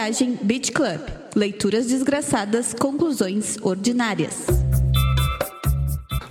[0.00, 0.98] Viagem Beach Club.
[1.36, 4.46] Leituras desgraçadas, conclusões ordinárias.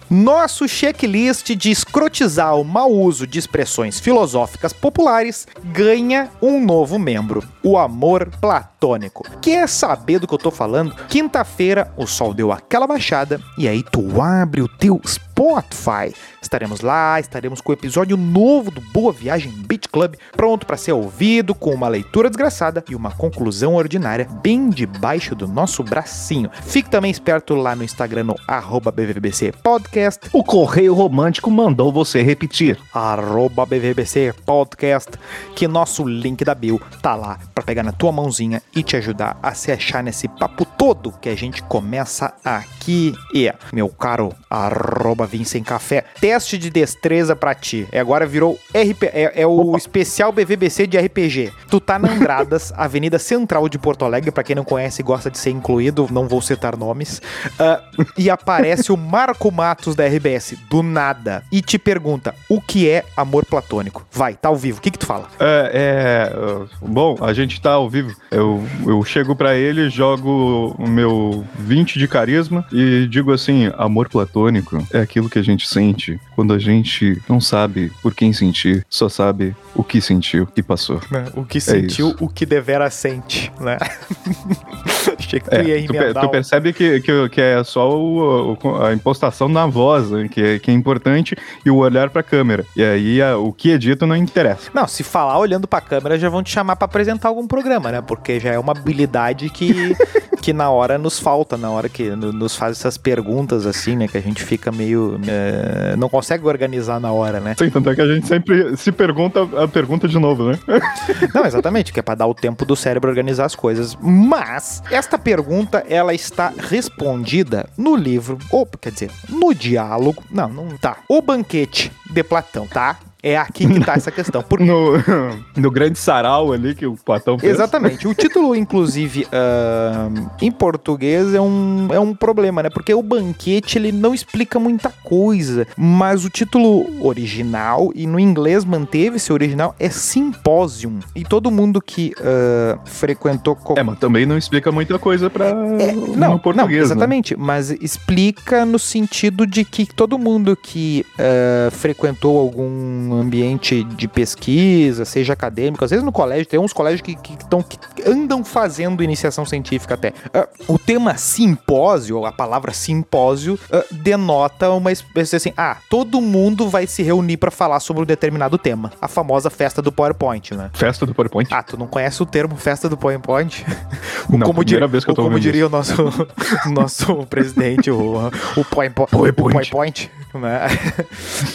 [0.09, 7.47] Nosso checklist de escrotizar o mau uso de expressões filosóficas populares ganha um novo membro:
[7.61, 9.23] o amor platônico.
[9.39, 10.95] Quer saber do que eu tô falando?
[11.07, 14.99] Quinta-feira o sol deu aquela baixada e aí tu abre o teu
[15.39, 16.13] Spotify.
[16.41, 20.91] Estaremos lá, estaremos com o episódio novo do Boa Viagem Beach Club, pronto para ser
[20.91, 26.49] ouvido, com uma leitura desgraçada e uma conclusão ordinária bem debaixo do nosso bracinho.
[26.63, 30.29] Fique também esperto lá no Instagram no arroba BVBC Podcast.
[30.33, 32.77] O Correio Romântico mandou você repetir.
[32.93, 35.11] Arroba BVBC Podcast,
[35.55, 39.37] que nosso link da bio tá lá para pegar na tua mãozinha e te ajudar
[39.41, 43.13] a se achar nesse papo todo que a gente começa aqui.
[43.33, 47.87] E, meu caro, arroba Vincent Café, teste de destreza pra ti.
[47.91, 51.53] É, agora virou RP, é, é o especial BVBC de RPG.
[51.69, 55.29] Tu tá na Andradas, Avenida Central de Porto Alegre, pra quem não conhece e gosta
[55.29, 57.21] de ser incluído, não vou citar nomes.
[57.59, 62.89] Uh, e aparece o Marco Matos da RBS, do nada, e te pergunta: o que
[62.89, 64.05] é amor platônico?
[64.11, 65.27] Vai, tá ao vivo, o que que tu fala?
[65.39, 68.15] É, é, bom, a gente tá ao vivo.
[68.31, 74.09] Eu, eu chego pra ele, jogo o meu 20 de carisma e digo assim: amor
[74.09, 78.85] platônico é aquilo que a gente sente quando a gente não sabe por quem sentir,
[78.89, 81.01] só sabe o que sentiu e passou.
[81.11, 83.77] Né, O que sentiu, o que devera sente, né?
[85.29, 88.57] Achei que tu É, ia tu, emendar tu percebe que, que, que é só o-
[88.61, 92.23] o- a impostação na voz né, que, é, que é importante e o olhar pra
[92.23, 92.65] câmera.
[92.75, 94.71] E aí a- o que é dito não interessa.
[94.73, 98.01] Não, se falar olhando pra câmera, já vão te chamar pra apresentar algum programa, né?
[98.01, 99.69] Porque já é uma habilidade que,
[100.41, 104.07] que na hora nos falta, na hora que no- nos faz essas perguntas assim, né?
[104.07, 105.19] Que a gente fica meio.
[105.27, 107.53] é, não consegue organizar na hora, né?
[107.57, 110.57] Sim, tanto é que a gente sempre se pergunta a pergunta de novo, né?
[111.35, 113.95] Não, exatamente, que é pra dar o tempo do cérebro organizar as coisas.
[114.01, 120.23] Mas esta pergunta ela está respondida no livro, ou quer dizer, no diálogo.
[120.31, 120.97] Não, não tá.
[121.07, 122.99] O banquete de Platão, tá?
[123.21, 124.43] É aqui que tá essa questão.
[124.59, 124.93] No,
[125.61, 127.53] no grande sarau ali que o Platão fez.
[127.53, 128.07] Exatamente.
[128.07, 132.69] O título, inclusive, ahn, em português é um, é um problema, né?
[132.69, 135.67] Porque o banquete ele não explica muita coisa.
[135.75, 140.99] Mas o título original, e no inglês manteve-se original, é Symposium.
[141.15, 143.55] E todo mundo que ah, frequentou.
[143.55, 146.81] co- É, mas também não explica muita coisa pra, É, no não, português, não, né?
[146.83, 154.07] exatamente, mas explica no sentido de que todo mundo que ah, frequentou algum ambiente de
[154.07, 158.43] pesquisa, seja acadêmico, às vezes no colégio, tem uns colégios que, que, tão- que andam
[158.43, 160.13] fazendo iniciação científica até.
[160.33, 166.67] Ah, o tema simpósio, a palavra simpósio, ah, denota uma espécie assim, ah, todo mundo
[166.69, 168.91] vai se reunir para falar sobre um determinado tema.
[169.01, 170.69] A famosa festa do PowerPoint, né?
[170.73, 171.47] Festa do PowerPoint.
[171.53, 173.65] Ah, tu não conhece o termo festa do PowerPoint?
[174.29, 175.95] Não, como primeira vez que eu tô como diria o nosso,
[176.71, 180.67] nosso presidente, o, o PowerPoint, o PowerPoint, né?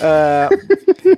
[0.01, 0.49] Ah,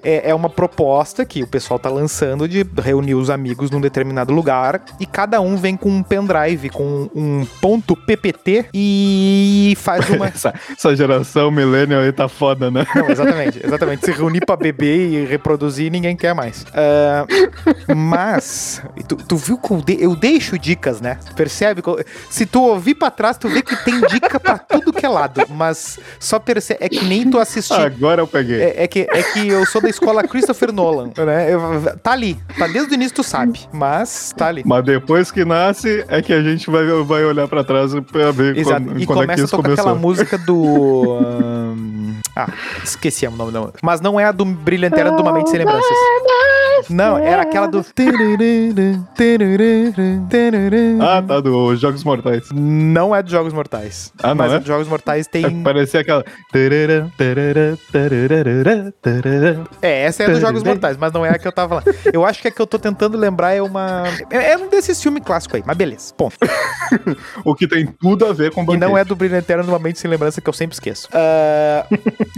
[0.02, 4.32] é, é uma proposta que o pessoal tá lançando de reunir os amigos num determinado
[4.32, 10.26] lugar e cada um vem com um pendrive, com um ponto PPT e faz uma...
[10.26, 12.84] Essa, essa geração millennial aí tá foda, né?
[12.94, 14.04] Não, exatamente, exatamente.
[14.04, 16.66] Se reunir pra beber e reproduzir, ninguém quer mais.
[16.74, 17.24] Ah,
[17.94, 21.18] mas, tu, tu viu que eu, de- eu deixo dicas, né?
[21.24, 21.82] Tu percebe?
[22.28, 25.42] Se tu ouvir pra trás, tu vê que tem dica pra tudo que é lado.
[25.50, 26.84] Mas só percebe.
[26.84, 27.74] É que nem tu assistir.
[27.80, 28.60] Agora eu peguei.
[28.62, 31.52] É, é que, é que eu sou da escola Christopher Nolan, né?
[31.52, 32.38] Eu- tá ali.
[32.58, 33.60] Tá desde o início, tu sabe.
[33.72, 34.62] Mas tá ali.
[34.64, 38.56] Mas depois que nasce, é que a gente vai, vai olhar pra trás pra ver
[38.56, 38.82] Exato.
[38.84, 39.84] quando, E quando é que começa a isso tocar começou.
[39.84, 41.18] aquela música do.
[41.20, 42.48] ahn, Ah,
[42.84, 43.78] esqueci o nome da música.
[43.82, 45.88] Mas não é a do Brilhanteira do Uma Mente Sem Lembranças.
[46.90, 47.84] Não, era aquela do.
[51.00, 52.48] Ah, tá, dos Jogos Mortais.
[52.52, 54.12] Não é de Jogos Mortais.
[54.22, 54.58] Ah, não Mas é?
[54.58, 55.62] de Jogos Mortais tem.
[55.62, 56.24] Parecia aquela.
[59.82, 61.96] É, essa é a dos Jogos Mortais, mas não é a que eu tava falando.
[62.12, 64.04] Eu acho que a que eu tô tentando lembrar é uma.
[64.30, 66.14] É é um desses filmes clássicos aí, mas beleza.
[66.14, 66.36] Ponto.
[67.44, 68.80] O que tem tudo a ver com E banquete.
[68.80, 71.08] não é do Brilho Eterno numa mente sem lembrança que eu sempre esqueço.
[71.12, 71.84] Ah,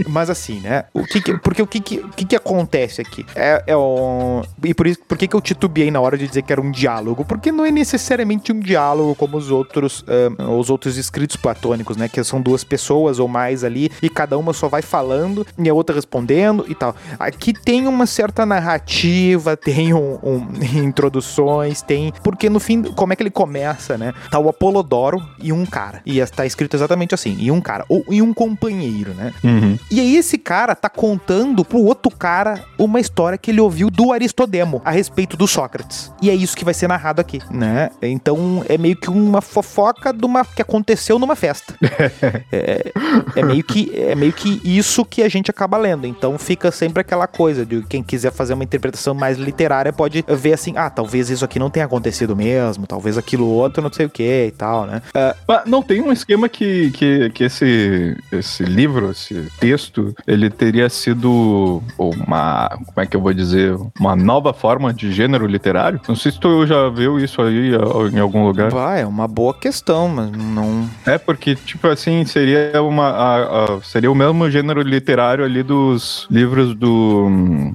[0.09, 0.85] mas assim, né?
[0.95, 3.25] O que que- porque o que que, o que que acontece aqui?
[3.37, 4.28] É, é um,
[4.63, 6.71] e por isso, por que que eu titubeei na hora de dizer que era um
[6.71, 7.25] diálogo?
[7.25, 12.09] Porque não é necessariamente um diálogo como os outros, ah, os outros escritos platônicos, né?
[12.09, 15.75] Que são duas pessoas ou mais ali e cada uma só vai falando e a
[15.75, 16.95] outra respondendo e tal.
[17.19, 20.49] Aqui tem uma certa narrativa, tem um, um-
[20.85, 22.13] introduções, tem...
[22.23, 24.13] Porque no fim, como é que ele começa, né?
[24.31, 26.03] Tá o Apolodoro e um cara.
[26.05, 27.85] E tá escrito exatamente assim, e um cara.
[27.89, 29.33] Ou e um companheiro, né?
[29.43, 29.79] Uhum.
[29.91, 34.13] E aí esse cara tá contando pro outro cara uma história que ele ouviu do
[34.19, 36.13] Aristodemo a respeito do Sócrates.
[36.21, 37.91] E é isso que vai ser narrado aqui, né?
[38.03, 41.75] Então é meio que uma fofoca de uma, que aconteceu numa festa.
[42.53, 42.93] é,
[43.37, 46.07] é, meio que, é meio que isso que a gente acaba lendo.
[46.07, 50.53] Então fica sempre aquela coisa de quem quiser fazer uma interpretação mais literária pode ver
[50.53, 54.11] assim, ah, talvez isso aqui não tenha acontecido mesmo, talvez aquilo outro não sei o
[54.11, 55.03] que e tal, né?
[55.15, 60.89] Uh, não tem um esquema que, que, que esse, esse livro, esse texto, ele teria
[60.89, 66.01] sido uma, como é que eu vou dizer, uma nova forma de gênero literário?
[66.09, 67.73] Não sei se tu já viu isso aí
[68.13, 68.71] em algum lugar.
[68.71, 70.89] Vai, é uma boa questão, mas não.
[71.07, 73.09] É porque, tipo assim, seria uma.
[73.09, 77.29] A, a, seria o mesmo gênero literário ali dos livros do.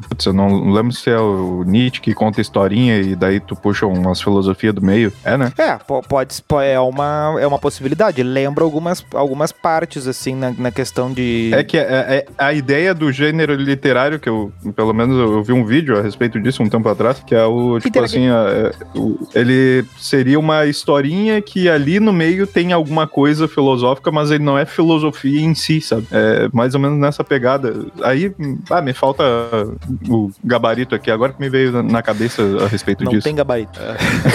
[0.09, 3.85] Putz, eu não lembro se é o Nietzsche que conta historinha e daí tu puxa
[3.85, 5.11] umas filosofias do meio.
[5.23, 5.51] É, né?
[5.57, 5.77] É,
[6.07, 6.43] pode.
[6.63, 8.23] É uma, é uma possibilidade.
[8.23, 11.51] Lembra algumas, algumas partes, assim, na, na questão de.
[11.53, 15.53] É que é, é, a ideia do gênero literário, que eu, pelo menos, eu vi
[15.53, 18.71] um vídeo a respeito disso um tempo atrás, que é o, tipo assim, é,
[19.33, 24.57] ele seria uma historinha que ali no meio tem alguma coisa filosófica, mas ele não
[24.57, 26.07] é filosofia em si, sabe?
[26.11, 27.73] É mais ou menos nessa pegada.
[28.03, 28.33] Aí,
[28.69, 29.23] ah, me falta
[30.09, 33.27] o gabarito aqui, agora que me veio na cabeça a respeito não disso.
[33.27, 33.79] Não tem gabarito.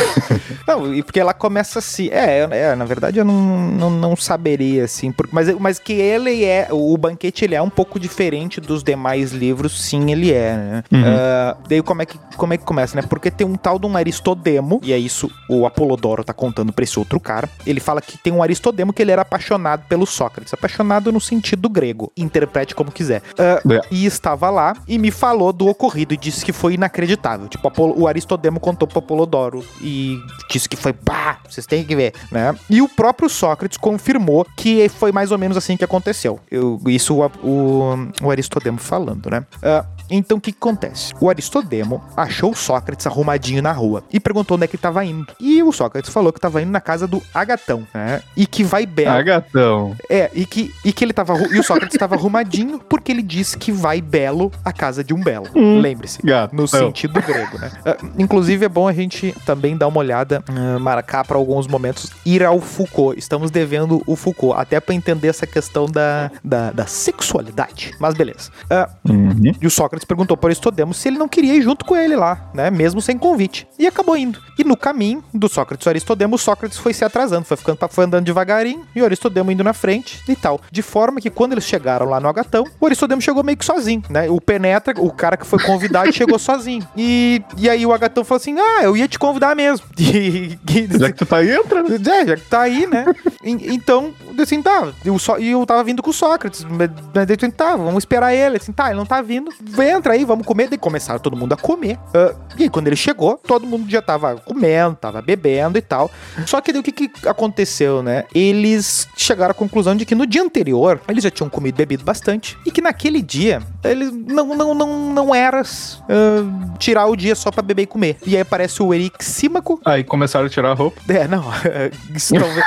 [0.66, 4.84] não, e porque ela começa assim, é, é, na verdade eu não, não, não saberia,
[4.84, 8.82] assim, porque, mas, mas que ele é, o banquete ele é um pouco diferente dos
[8.82, 10.84] demais livros, sim, ele é, né?
[10.90, 11.00] Uhum.
[11.00, 13.06] Uh, daí como é, que, como é que começa, né?
[13.08, 16.84] Porque tem um tal de um Aristodemo, e é isso o Apolodoro tá contando pra
[16.84, 20.52] esse outro cara, ele fala que tem um Aristodemo que ele era apaixonado pelo Sócrates,
[20.52, 23.22] apaixonado no sentido grego, interprete como quiser.
[23.32, 23.80] Uh, é.
[23.90, 27.48] E estava lá e me falou do ocorrido e disse que foi inacreditável.
[27.48, 30.18] Tipo, o Aristodemo contou pro Apolodoro e
[30.50, 32.54] disse que foi, pá, vocês têm que ver, né?
[32.68, 36.40] E o próprio Sócrates confirmou que foi mais ou menos assim que aconteceu.
[36.50, 39.44] Eu, isso o, o, o Aristodemo falando, né?
[39.56, 41.14] Uh, então o que, que acontece?
[41.20, 45.04] O Aristodemo achou o Sócrates arrumadinho na rua e perguntou onde é que ele estava
[45.04, 45.26] indo.
[45.40, 48.22] E o Sócrates falou que estava indo na casa do Agatão, né?
[48.36, 49.16] E que vai belo.
[49.16, 49.96] Agatão.
[50.08, 51.34] É, e que, e que ele tava.
[51.52, 55.22] E o Sócrates estava arrumadinho porque ele disse que vai belo a casa de um
[55.22, 55.46] belo.
[55.54, 56.20] Hum, Lembre-se.
[56.52, 57.70] No sentido grego, né?
[57.86, 62.10] Uh, inclusive é bom a gente também dar uma olhada, uh, marcar para alguns momentos,
[62.24, 63.18] ir ao Foucault.
[63.18, 67.94] Estamos devendo o Foucault, até para entender essa questão da, da, da sexualidade.
[67.98, 68.50] Mas beleza.
[68.64, 69.52] Uh, uhum.
[69.60, 72.14] E o Sócrates Sócrates perguntou para Aristodemo se ele não queria ir junto com ele
[72.14, 72.70] lá, né?
[72.70, 73.66] Mesmo sem convite.
[73.78, 74.40] E acabou indo.
[74.58, 78.24] E no caminho do Sócrates e Aristodemo, Sócrates foi se atrasando, foi ficando foi andando
[78.24, 80.60] devagarinho e o Aristodemo indo na frente e tal.
[80.70, 84.02] De forma que quando eles chegaram lá no Agatão, o Aristodemo chegou meio que sozinho,
[84.10, 84.28] né?
[84.28, 86.86] O Penetra, o cara que foi convidado, chegou sozinho.
[86.96, 89.86] E, e aí o Agatão falou assim: Ah, eu ia te convidar mesmo.
[90.08, 91.82] E, e, já que tu tá aí, entra.
[91.82, 91.96] Né?
[91.96, 93.04] É, já que tá aí, né?
[93.44, 94.90] e, então, assim, tá.
[95.04, 96.64] Eu, só, e eu tava vindo com o Sócrates.
[96.64, 98.56] Mas, mas, tá, vamos esperar ele.
[98.56, 99.52] Assim, tá, ele não tá vindo.
[99.60, 100.68] Vem entra aí, vamos comer.
[100.68, 101.96] Daí começaram todo mundo a comer.
[101.96, 106.10] Uh, e aí, quando ele chegou, todo mundo já tava comendo, tava bebendo e tal.
[106.46, 108.24] Só que daí o que, que aconteceu, né?
[108.34, 112.04] Eles chegaram à conclusão de que no dia anterior, eles já tinham comido e bebido
[112.04, 112.56] bastante.
[112.64, 117.50] E que naquele dia, eles não, não, não, não era uh, tirar o dia só
[117.50, 118.16] pra beber e comer.
[118.26, 119.80] E aí aparece o Eric Símaco.
[119.84, 121.00] Aí começaram a tirar a roupa.
[121.08, 121.44] É, não.
[122.14, 122.64] Isso talvez.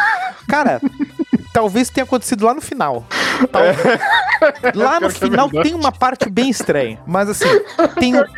[0.48, 0.82] Cara,
[1.54, 3.06] talvez tenha acontecido lá no final.
[3.52, 3.64] Tal...
[3.64, 3.74] É.
[4.74, 7.00] Lá no é final é tem uma parte bem estranha.
[7.06, 7.46] Mas assim,
[8.00, 8.30] tem, o, é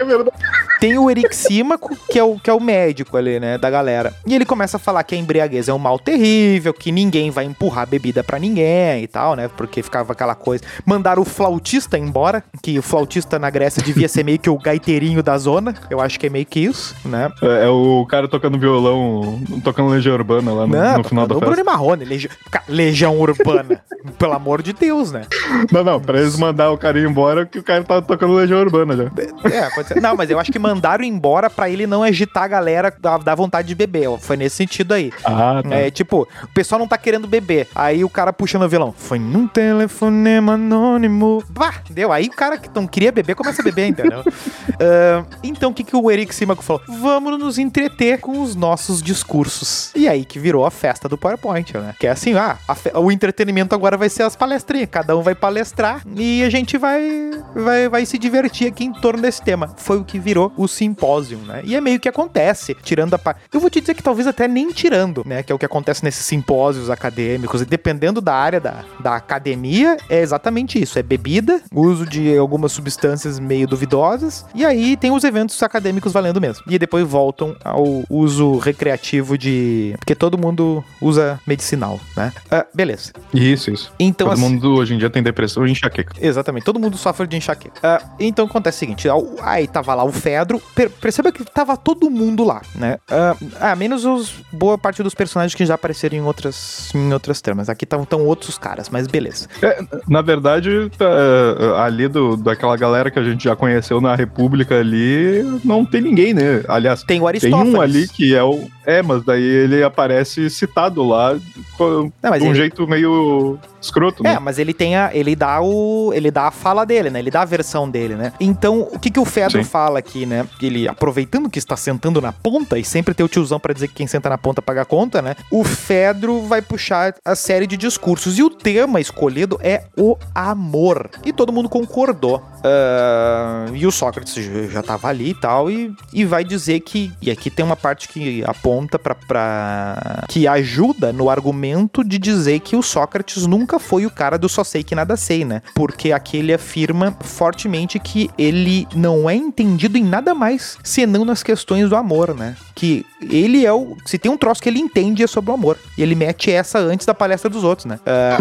[0.80, 4.14] tem o Eric Símaco, que é o, que é o médico ali, né, da galera.
[4.26, 7.46] E ele começa a falar que a embriaguez é um mal terrível, que ninguém vai
[7.46, 9.50] empurrar bebida para ninguém e tal, né?
[9.56, 10.64] Porque ficava aquela coisa.
[10.86, 15.24] Mandaram o flautista embora, que o flautista na Grécia devia ser meio que o gaiteirinho
[15.24, 15.74] da zona.
[15.90, 17.32] Eu acho que é meio que isso, né?
[17.42, 21.36] É, é o cara tocando violão, tocando Legião Urbana lá no, Não, no final da
[21.36, 21.50] festa.
[21.50, 22.30] Bruno Marrone, Legi...
[22.68, 23.82] Legião Urbana.
[24.20, 25.24] Pelo amor de Deus, né?
[25.72, 28.60] Não, não, pra eles mandar o cara ir embora, que o cara tá tocando Legião
[28.60, 29.04] Urbana já.
[29.50, 30.02] É, pode ser.
[30.02, 33.36] Não, mas eu acho que mandaram embora pra ele não agitar a galera da, da
[33.36, 34.10] vontade de beber.
[34.20, 35.12] Foi nesse sentido aí.
[35.24, 35.76] Ah, tá.
[35.76, 37.68] É, tipo, o pessoal não tá querendo beber.
[37.74, 38.94] Aí o cara puxando o violão.
[38.96, 41.44] Foi num telefonema anônimo.
[41.50, 42.12] Bah, deu.
[42.12, 44.22] Aí o cara que não queria beber começa a beber, entendeu?
[44.22, 46.82] uh, então o que, que o Eric Simaco falou?
[46.88, 49.92] Vamos nos entreter com os nossos discursos.
[49.96, 51.96] E aí que virou a festa do PowerPoint, né?
[52.00, 52.58] Que é assim, ah,
[52.96, 54.90] o entretenimento agora vai ser as palestrinhas.
[54.92, 59.22] Cada um vai palestrar e a gente vai, vai, vai se divertir aqui em torno
[59.22, 59.74] desse tema.
[59.78, 61.62] Foi o que virou o simpósio, né?
[61.64, 63.42] E é meio que acontece, tirando a parte.
[63.52, 65.44] Eu vou te dizer que talvez até nem tirando, né?
[65.44, 67.62] Que é o que acontece nesses simpósios acadêmicos.
[67.62, 72.72] E dependendo da área da, da academia, é exatamente isso: é bebida, uso de algumas
[72.72, 76.64] substâncias meio duvidosas, e aí tem os eventos acadêmicos valendo mesmo.
[76.70, 79.96] E depois voltam ao uso recreativo de.
[80.00, 82.32] Porque todo mundo usa medicinal, né?
[82.52, 83.12] Uh, beleza.
[83.34, 83.92] Isso, isso.
[84.00, 86.14] Então, Todo assim, mundo hoje em dia tem depressão e enxaqueca.
[86.20, 87.80] Exatamente, todo mundo sofre de enxaqueca.
[87.82, 91.76] Ah, então acontece o seguinte: ao- aí tava lá o Fedro, per- perceba que tava
[91.78, 92.98] todo mundo lá, né?
[93.10, 97.42] Ah, ah, menos os boa parte dos personagens que já apareceram em outras, em outras
[97.42, 97.70] tramas.
[97.70, 99.48] Aqui estavam tão outros caras, mas beleza.
[99.62, 104.16] É, na verdade, tá, é, ali do, daquela galera que a gente já conheceu na
[104.16, 106.64] República ali, não tem ninguém, né?
[106.68, 108.68] Aliás, Tem o tem um ali que é o.
[108.86, 111.38] É, mas daí ele aparece citado lá
[111.78, 114.40] com, Não, de um ele- jeito meio escroto, É, né?
[114.40, 117.20] mas ele tem a, ele dá o, ele dá a fala dele, né?
[117.20, 118.34] Ele dá a versão dele, né?
[118.40, 120.48] Então, o que que o Fedro fala aqui, né?
[120.62, 123.96] Ele aproveitando que está sentando na ponta e sempre tem o tiozão pra dizer que
[123.96, 125.36] quem senta na ponta paga a conta, né?
[125.52, 131.10] O Fedro vai puxar a série de discursos e o tema escolhido é o amor.
[131.26, 132.42] E todo mundo concordou.
[132.64, 134.34] Ah, e o Sócrates
[134.72, 138.08] já- tava ali e tal e, e vai dizer que e aqui tem uma parte
[138.10, 144.12] que aponta pra que ajuda no argumento de dizer que o Sócrates nunca foi o
[144.12, 145.62] cara do só sei que nada sei, né?
[145.74, 151.44] Porque aqui ele afirma fortemente que ele não é entendido em nada mais senão nas
[151.44, 152.56] questões do amor, né?
[152.76, 153.96] Que ele é o.
[154.06, 155.78] Se tem um troço que ele entende é sobre o amor.
[155.98, 158.00] E ele mete essa antes da palestra dos outros, né?
[158.06, 158.38] Ah,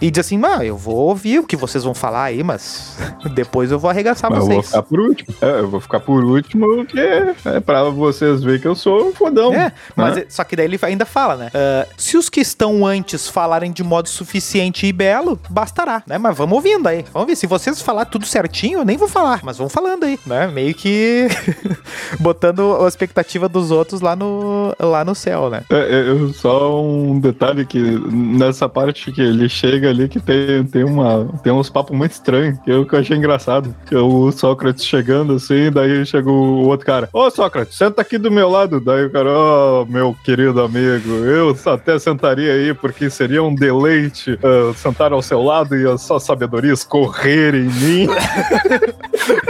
[0.00, 2.96] e diz assim, mano, eu vou ouvir o que vocês vão falar aí, mas
[3.34, 4.66] depois eu vou arregaçar Mas eu vou vocês.
[4.66, 5.34] ficar por último.
[5.40, 9.12] É, eu vou ficar por último porque é pra vocês verem que eu sou um
[9.14, 9.54] fodão.
[9.54, 10.22] É, mas né?
[10.22, 11.50] é- só que daí ele ainda fala, né?
[11.54, 16.18] ah, se os que estão antes falarem de modo suficiente e belo, bastará, né?
[16.18, 17.04] Mas vamos ouvindo aí.
[17.12, 17.36] Vamos ver.
[17.36, 20.46] Se vocês falar tudo certinho, eu nem vou falar, mas vamos falando aí, né?
[20.48, 21.28] Meio que
[22.20, 25.62] botando a expectativa dos outros lá no, lá no céu, né?
[25.70, 30.84] É, é, só um detalhe que nessa parte que ele chega ali que tem, tem,
[30.84, 33.74] uma, tem uns papos muito estranhos, que eu, que eu achei engraçado.
[33.86, 38.18] Que é o Sócrates chegando assim, daí chega o outro cara, ô Sócrates, senta aqui
[38.18, 38.78] do meu lado.
[38.80, 44.38] Daí o cara, ô meu querido amigo, eu até sentaria aí, porque seria um deleite
[44.42, 48.08] ah, sentar ao seu lado e a sua sabedoria escorrer em mim.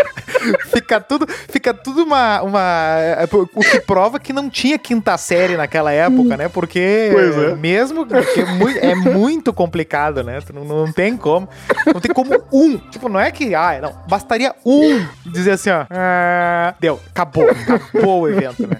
[0.95, 2.61] Fica tudo, fica tudo uma, uma.
[2.99, 6.49] é, O que prova que não tinha quinta série naquela época, né?
[6.49, 7.55] Porque Pois é.
[7.57, 10.39] mesmo porque é mui- é muito complicado, né?
[10.53, 11.49] Não, não tem como.
[11.87, 12.77] Não tem como um.
[12.77, 13.55] Tipo, não é que.
[13.55, 13.93] Ah, não.
[14.09, 15.85] Bastaria um dizer assim, ó.
[15.91, 17.47] "Ah, deu, acabou.
[17.51, 18.77] Acabou o evento, né?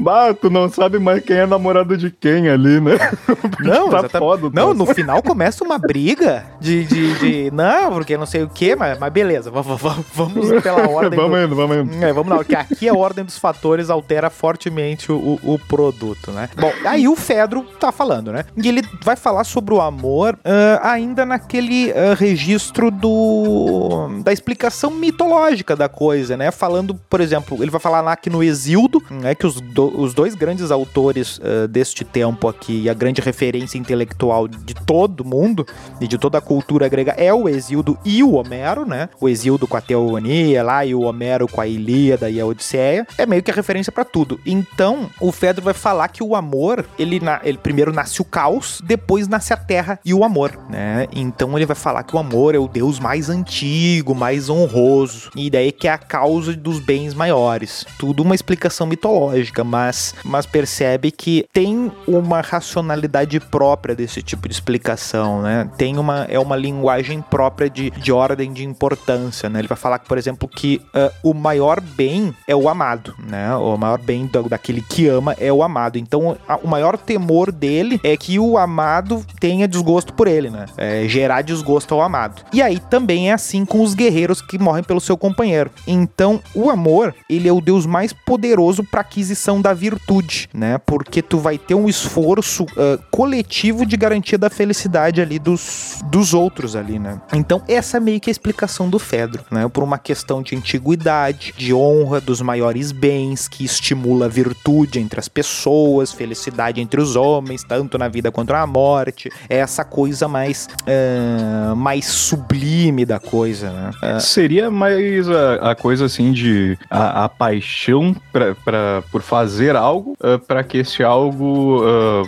[0.00, 2.92] bah, tu não sabe mais quem é namorado de quem ali, né?
[3.60, 6.84] Não, tá foda não, no final começa uma briga de.
[6.84, 9.50] de, de- não, porque não sei o que, mas, mas beleza.
[9.50, 9.80] Vamos,
[10.14, 11.13] vamos pela ordem.
[11.14, 12.04] Vamos do- indo, vamos indo.
[12.04, 16.48] É, vamos lá, porque aqui a ordem dos fatores altera fortemente o, o- produto, né?
[16.58, 18.44] Bom, aí o Fedro tá falando, né?
[18.56, 24.90] E ele vai falar sobre o amor ah, ainda naquele ah, registro do da explicação
[24.90, 26.50] mitológica da coisa, né?
[26.50, 30.12] Falando, por exemplo, ele vai falar lá que no Exildo, né, que os, do- os
[30.14, 35.66] dois grandes autores ah, deste tempo aqui, e a grande referência intelectual de todo mundo
[36.00, 39.08] e de toda a cultura grega é o Exildo e o Homero, né?
[39.20, 43.06] O Exildo com a Teogonia lá e o Homero com a Ilíada e a Odisseia.
[43.18, 44.40] É meio que a referência pra tudo.
[44.46, 48.80] Então, o Fedro vai falar que o amor, ele, na- ele primeiro nasce o caos,
[48.84, 51.06] depois nasce a terra e o amor, né?
[51.12, 55.50] Então ele vai falar que o amor é o deus mais antigo, mais honroso, e
[55.50, 57.84] daí que é a causa dos bens maiores.
[57.98, 64.54] Tudo uma explicação mitológica, mas, mas percebe que tem uma racionalidade própria desse tipo de
[64.54, 65.68] explicação, né?
[65.76, 69.58] Tem uma, é uma linguagem própria de, de ordem de importância, né?
[69.60, 73.54] Ele vai falar, por exemplo, que ah, o maior bem é o amado, né?
[73.56, 75.98] O maior bem do- daquele que ama é o amado.
[75.98, 80.66] Então, a- o maior temor dele é que o amado tenha desgosto por ele, né?
[80.76, 82.42] É, gerar desgosto ao amado.
[82.52, 85.70] E aí também é assim com os guerreiros que morrem pelo seu companheiro.
[85.86, 90.78] Então, o amor, ele é o deus mais poderoso para aquisição da virtude, né?
[90.78, 96.34] Porque tu vai ter um esforço ah, coletivo de garantia da felicidade ali dos, dos
[96.34, 97.20] outros ali, né?
[97.32, 99.66] Então, essa é meio que a explicação do Fedro, né?
[99.68, 105.20] Por uma questão de antiguidade, de honra dos maiores bens, que estimula a virtude entre
[105.20, 109.30] as pessoas, felicidade entre os homens, tanto na vida quanto na morte.
[109.48, 113.90] É essa coisa mais, ah, mais sublime da coisa, né?
[114.02, 119.76] Ah, Seria mais a, a coisa assim de a, a paixão pra, pra, por fazer
[119.76, 121.82] algo ah, pra que esse algo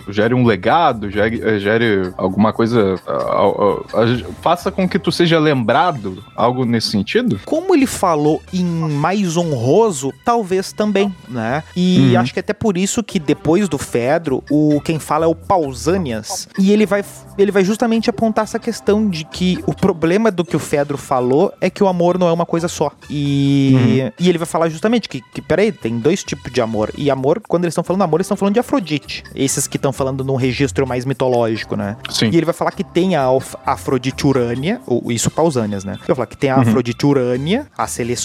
[0.09, 2.95] gere um legado, gere, eh, gere alguma coisa,
[4.41, 7.39] faça com que tu seja lembrado, algo nesse sentido?
[7.45, 11.63] Como ele falou em mais honroso, talvez também, né?
[11.75, 12.19] E Uhum.
[12.21, 16.47] acho que até por isso que depois do Fedro, o quem fala é o Pausanias,
[16.57, 17.03] e ele vai
[17.37, 21.53] ele vai justamente apontar essa questão de que o problema do que o Fedro falou
[21.61, 22.91] é que o amor não é uma coisa só.
[23.09, 26.91] E, e ele vai falar justamente que, que, peraí, tem dois tipos de amor.
[26.97, 29.23] e amor, quando eles estão falando amor, eles estão falando de Afrodite.
[29.35, 31.95] Esses que estão falando num registro mais mitológico, né?
[32.09, 32.29] Sim.
[32.31, 33.27] E ele vai falar que tem a
[33.65, 35.93] Afrodite Urânia, ou isso Pausânias, né?
[35.93, 36.61] Ele vai falar que tem a Uhum.
[36.63, 38.17] Afrodite Urânia, a celestial,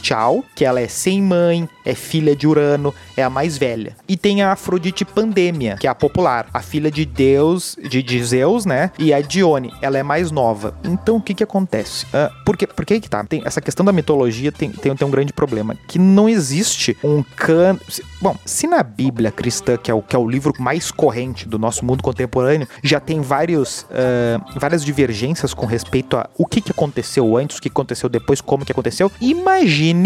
[0.54, 3.96] que ela é sem mãe, é filha de Urano, é a mais velha.
[4.08, 8.24] E tem a Afrodite Pandêmia, que é a popular, a filha de Deus, de, de
[8.24, 8.90] Zeus, né?
[8.98, 10.74] E a Dione, ela é mais nova.
[10.84, 12.06] Então o que que acontece?
[12.12, 13.22] Ah, por que, por que que tá?
[13.24, 17.22] Tem, essa questão da mitologia tem, tem, tem um grande problema, que não existe um
[17.36, 17.78] can...
[17.88, 21.48] se- Bom, se na Bíblia cristã, que é, o, que é o livro mais corrente
[21.48, 26.60] do nosso mundo contemporâneo, já tem vários, ah, várias divergências com respeito a o que,
[26.60, 29.10] que aconteceu antes, o que aconteceu depois, como que aconteceu,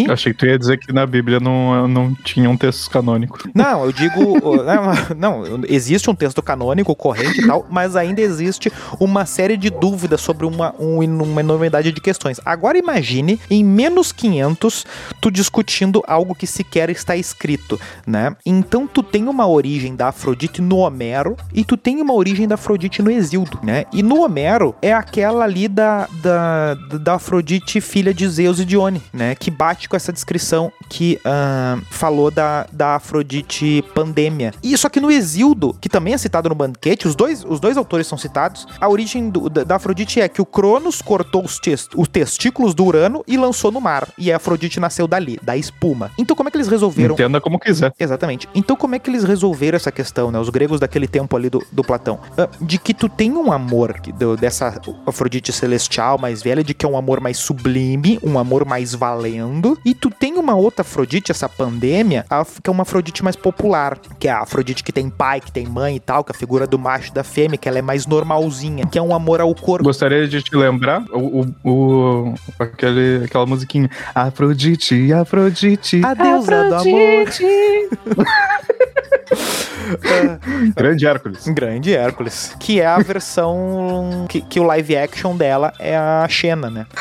[0.06, 3.38] Eu achei que tu ia dizer que na Bíblia não, não tinha um texto canônico.
[3.54, 4.38] Não, eu digo.
[5.16, 9.70] não, não, existe um texto canônico corrente e tal, mas ainda existe uma série de
[9.70, 12.40] dúvidas sobre uma, um- uma enormidade de questões.
[12.44, 14.86] Agora imagine em menos 500
[15.20, 18.34] tu discutindo algo que sequer está escrito, né?
[18.44, 22.54] Então tu tem uma origem da Afrodite no Homero e tu tem uma origem da
[22.56, 23.84] Afrodite no Exildo, né?
[23.92, 29.02] E no Homero é aquela ali da, da, da Afrodite filha de Zeus e Dione,
[29.12, 29.34] né?
[29.34, 34.54] Que bate com essa descrição que ah, falou da, da Afrodite Pandêmia.
[34.62, 37.76] E só que no Exildo, que também é citado no banquete, os dois, os dois
[37.76, 41.58] autores são citados, a origem do- da, da Afrodite é que o Cronos cortou os,
[41.58, 44.08] tes- os testículos do Urano e lançou no mar.
[44.16, 46.10] E a Afrodite nasceu dali, da espuma.
[46.18, 47.92] Então como é que eles resolveram Entenda como quiser.
[47.98, 48.48] Exatamente.
[48.54, 50.38] Então, como é que eles resolveram essa questão, né?
[50.38, 52.18] Os gregos daquele tempo ali do, do Platão.
[52.38, 56.72] Ah, de que tu tem um amor que- do- dessa Afrodite celestial mais velha, de
[56.74, 59.65] que é um amor mais sublime, um amor mais valendo.
[59.84, 62.24] E tu tem uma outra Afrodite, essa pandemia,
[62.62, 65.66] que é uma Afrodite mais popular, que é a Afrodite que tem pai, que tem
[65.66, 67.82] mãe e tal, que é a figura do macho e da fêmea, que ela é
[67.82, 69.84] mais normalzinha, que é um amor ao corpo.
[69.84, 73.90] Gostaria de te lembrar o, o, o- aquele, aquela musiquinha.
[74.14, 76.00] Afrodite, Afrodite.
[76.04, 77.26] A deusa do amor.
[80.76, 81.46] Grande Hércules.
[81.48, 82.54] Grande Hércules.
[82.58, 86.86] Que é a versão que, que o live action dela é a Xena, né?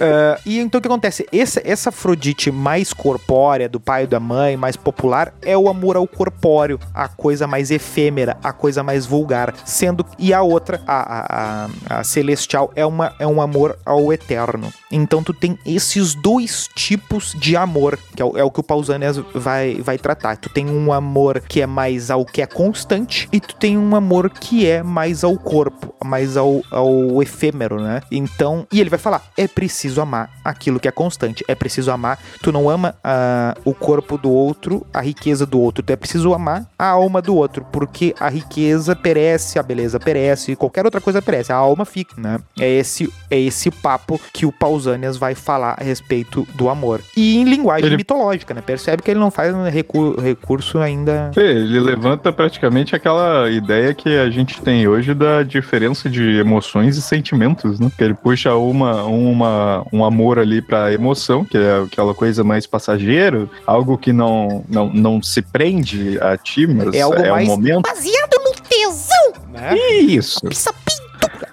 [0.00, 1.26] É, e então o que acontece?
[1.32, 5.96] Essa, essa Afrodite mais corpórea, do pai e da mãe, mais popular, é o amor
[5.96, 9.54] ao corpóreo, a coisa mais efêmera, a coisa mais vulgar.
[9.64, 10.04] Sendo.
[10.18, 14.72] E a outra, a, a, a- a celestial, é, uma, é um amor ao eterno.
[14.90, 18.62] Então tu tem esses dois tipos de amor, que é o, é o que o
[18.62, 20.36] Pausanias vai, vai tratar.
[20.36, 23.94] Tu tem um amor que é mais ao que é constante, e tu tem um
[23.96, 28.00] amor que é mais ao corpo, mais ao, ao efêmero, né?
[28.10, 32.18] Então, e ele vai falar: é preciso amar aquilo que é constante, é preciso amar.
[32.42, 36.32] Tu não ama ah, o corpo do outro, a riqueza do outro, tu é preciso
[36.34, 41.20] amar a alma do outro, porque a riqueza perece, a beleza perece, qualquer outra coisa
[41.22, 42.38] perece, a alma fica, né?
[42.58, 47.00] É esse, é esse papo que o Pausanias vai falar a respeito do amor.
[47.16, 48.60] E em linguagem Ele- mitológica, né?
[48.60, 51.30] Percebe que ele não faz recu- recurso ainda.
[51.36, 57.02] Ele levanta praticamente aquela ideia que a gente tem hoje da diferença de emoções e
[57.02, 57.90] sentimentos, né?
[57.96, 62.66] Que ele puxa uma, uma, um amor ali pra emoção, que é aquela coisa mais
[62.66, 67.48] passageira, algo que não, não, não se prende a ti, mas É algo é mais-
[67.48, 67.82] um momento.
[67.82, 69.32] Baseado no tesão.
[69.52, 69.76] Né?
[69.78, 70.40] Isso.
[70.52, 71.06] Sapinto.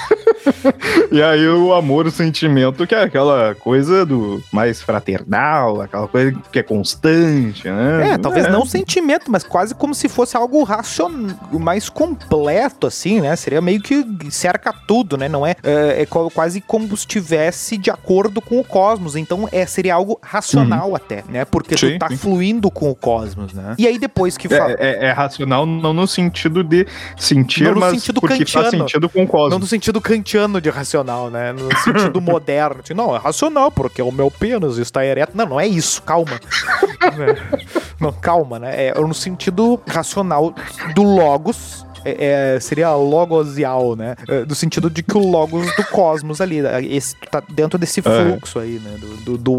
[1.12, 6.32] E aí o amor, o sentimento, que é aquela coisa do mais fraternal, aquela coisa
[6.50, 8.12] que é constante, né?
[8.12, 13.36] É, talvez não sentimento, mas quase como se fosse algo racional, mais completo, assim, né?
[13.36, 15.28] Seria meio que cerca tudo, né?
[15.28, 19.16] Não é, é, é quase como se estivesse de acordo com o cosmos.
[19.16, 21.44] Então, é, seria algo racional até, né?
[21.44, 22.16] Porque tu Sim, tá sim.
[22.16, 23.74] fluindo com o cosmos, né?
[23.78, 24.72] E aí depois que fala...
[24.72, 28.52] É, é- é racional não no sentido de sentir, Não no mas sentido porque faz
[28.66, 28.88] kantiano.
[28.88, 29.60] sentido com o Não cosmos.
[29.60, 31.52] no sentido kantiano de racional, né?
[31.52, 32.80] No sentido moderno.
[32.82, 35.36] Assim, não, é racional, porque o meu pênis está ereto.
[35.36, 36.40] Não, não é isso, calma.
[38.00, 38.88] Não, calma, né?
[38.88, 40.52] É no sentido racional
[40.94, 41.86] do logos.
[42.04, 44.14] É- é, seria logosial, né?
[44.28, 46.82] É, do sentido de que o logos do cosmos ali, né?
[46.84, 48.02] esse tá dentro desse É.
[48.02, 48.96] fluxo aí, né?
[48.98, 49.52] Do, do- do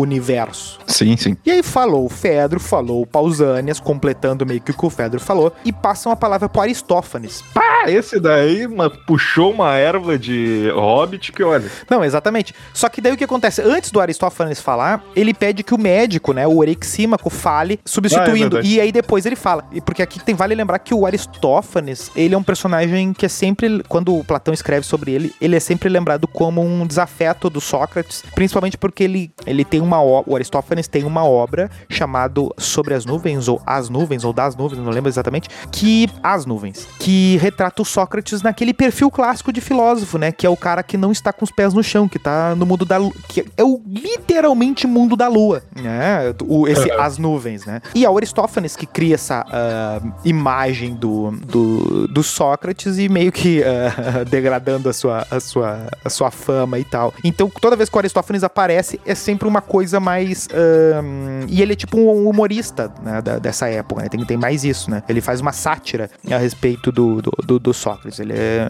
[0.00, 0.78] universo.
[0.86, 1.36] Sim, sim.
[1.44, 5.20] E aí falou o Fedro, falou o Pausanias, completando meio que o que o Fedro
[5.20, 7.42] falou, e passam a palavra para Aristófanes.
[7.54, 11.70] Ah, esse daí ma- puxou uma erva de hobbit que, olha.
[11.88, 12.54] Não, exatamente.
[12.74, 13.60] Só que daí o que acontece?
[13.62, 18.56] Antes do Aristófanes falar, ele pede que o médico, né, o Erixímaco, fale, substituindo.
[18.58, 19.64] Ah, é e aí depois ele fala.
[19.72, 21.75] E Porque aqui tem, vale lembrar que o Aristófanes
[22.14, 25.60] Ele é um personagem que é sempre, quando o Platão escreve sobre ele, ele é
[25.60, 30.88] sempre lembrado como um desafeto do Sócrates, principalmente porque ele, ele tem uma o Aristófanes
[30.88, 35.08] tem uma obra chamado Sobre as Nuvens, ou As Nuvens, ou Das Nuvens, não lembro
[35.08, 40.32] exatamente, que As Nuvens, que retrata o Sócrates naquele perfil clássico de filósofo, né?
[40.32, 42.66] Que é o cara que não está com os pés no chão, que tá no
[42.66, 42.96] mundo da
[43.28, 46.34] que é o literalmente mundo da lua, né?
[46.46, 47.80] O, esse As Nuvens, né?
[47.94, 51.65] E é o Aristófanes que cria essa uh, imagem do, do,
[52.10, 56.84] do, Sócrates e meio que uh, degradando a sua, a, sua, a sua fama e
[56.84, 57.14] tal.
[57.24, 60.46] Então, toda vez que o Aristófanes aparece, é sempre uma coisa mais.
[60.46, 64.08] Uh, e ele é tipo um humorista né, da, dessa época, né?
[64.08, 65.02] Tem, tem mais isso, né?
[65.08, 68.18] Ele faz uma sátira a respeito do, do, do, do Sócrates.
[68.18, 68.68] Ele é...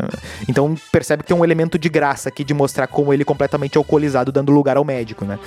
[0.48, 3.78] Então, percebe que tem um elemento de graça aqui de mostrar como ele é completamente
[3.78, 5.38] alcoolizado, dando lugar ao médico, né?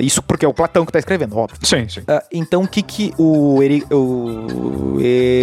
[0.00, 1.58] isso porque é o Platão que tá escrevendo, óbvio.
[1.62, 2.02] Sim, sim.
[2.32, 4.98] então, o que que o, Eri, o,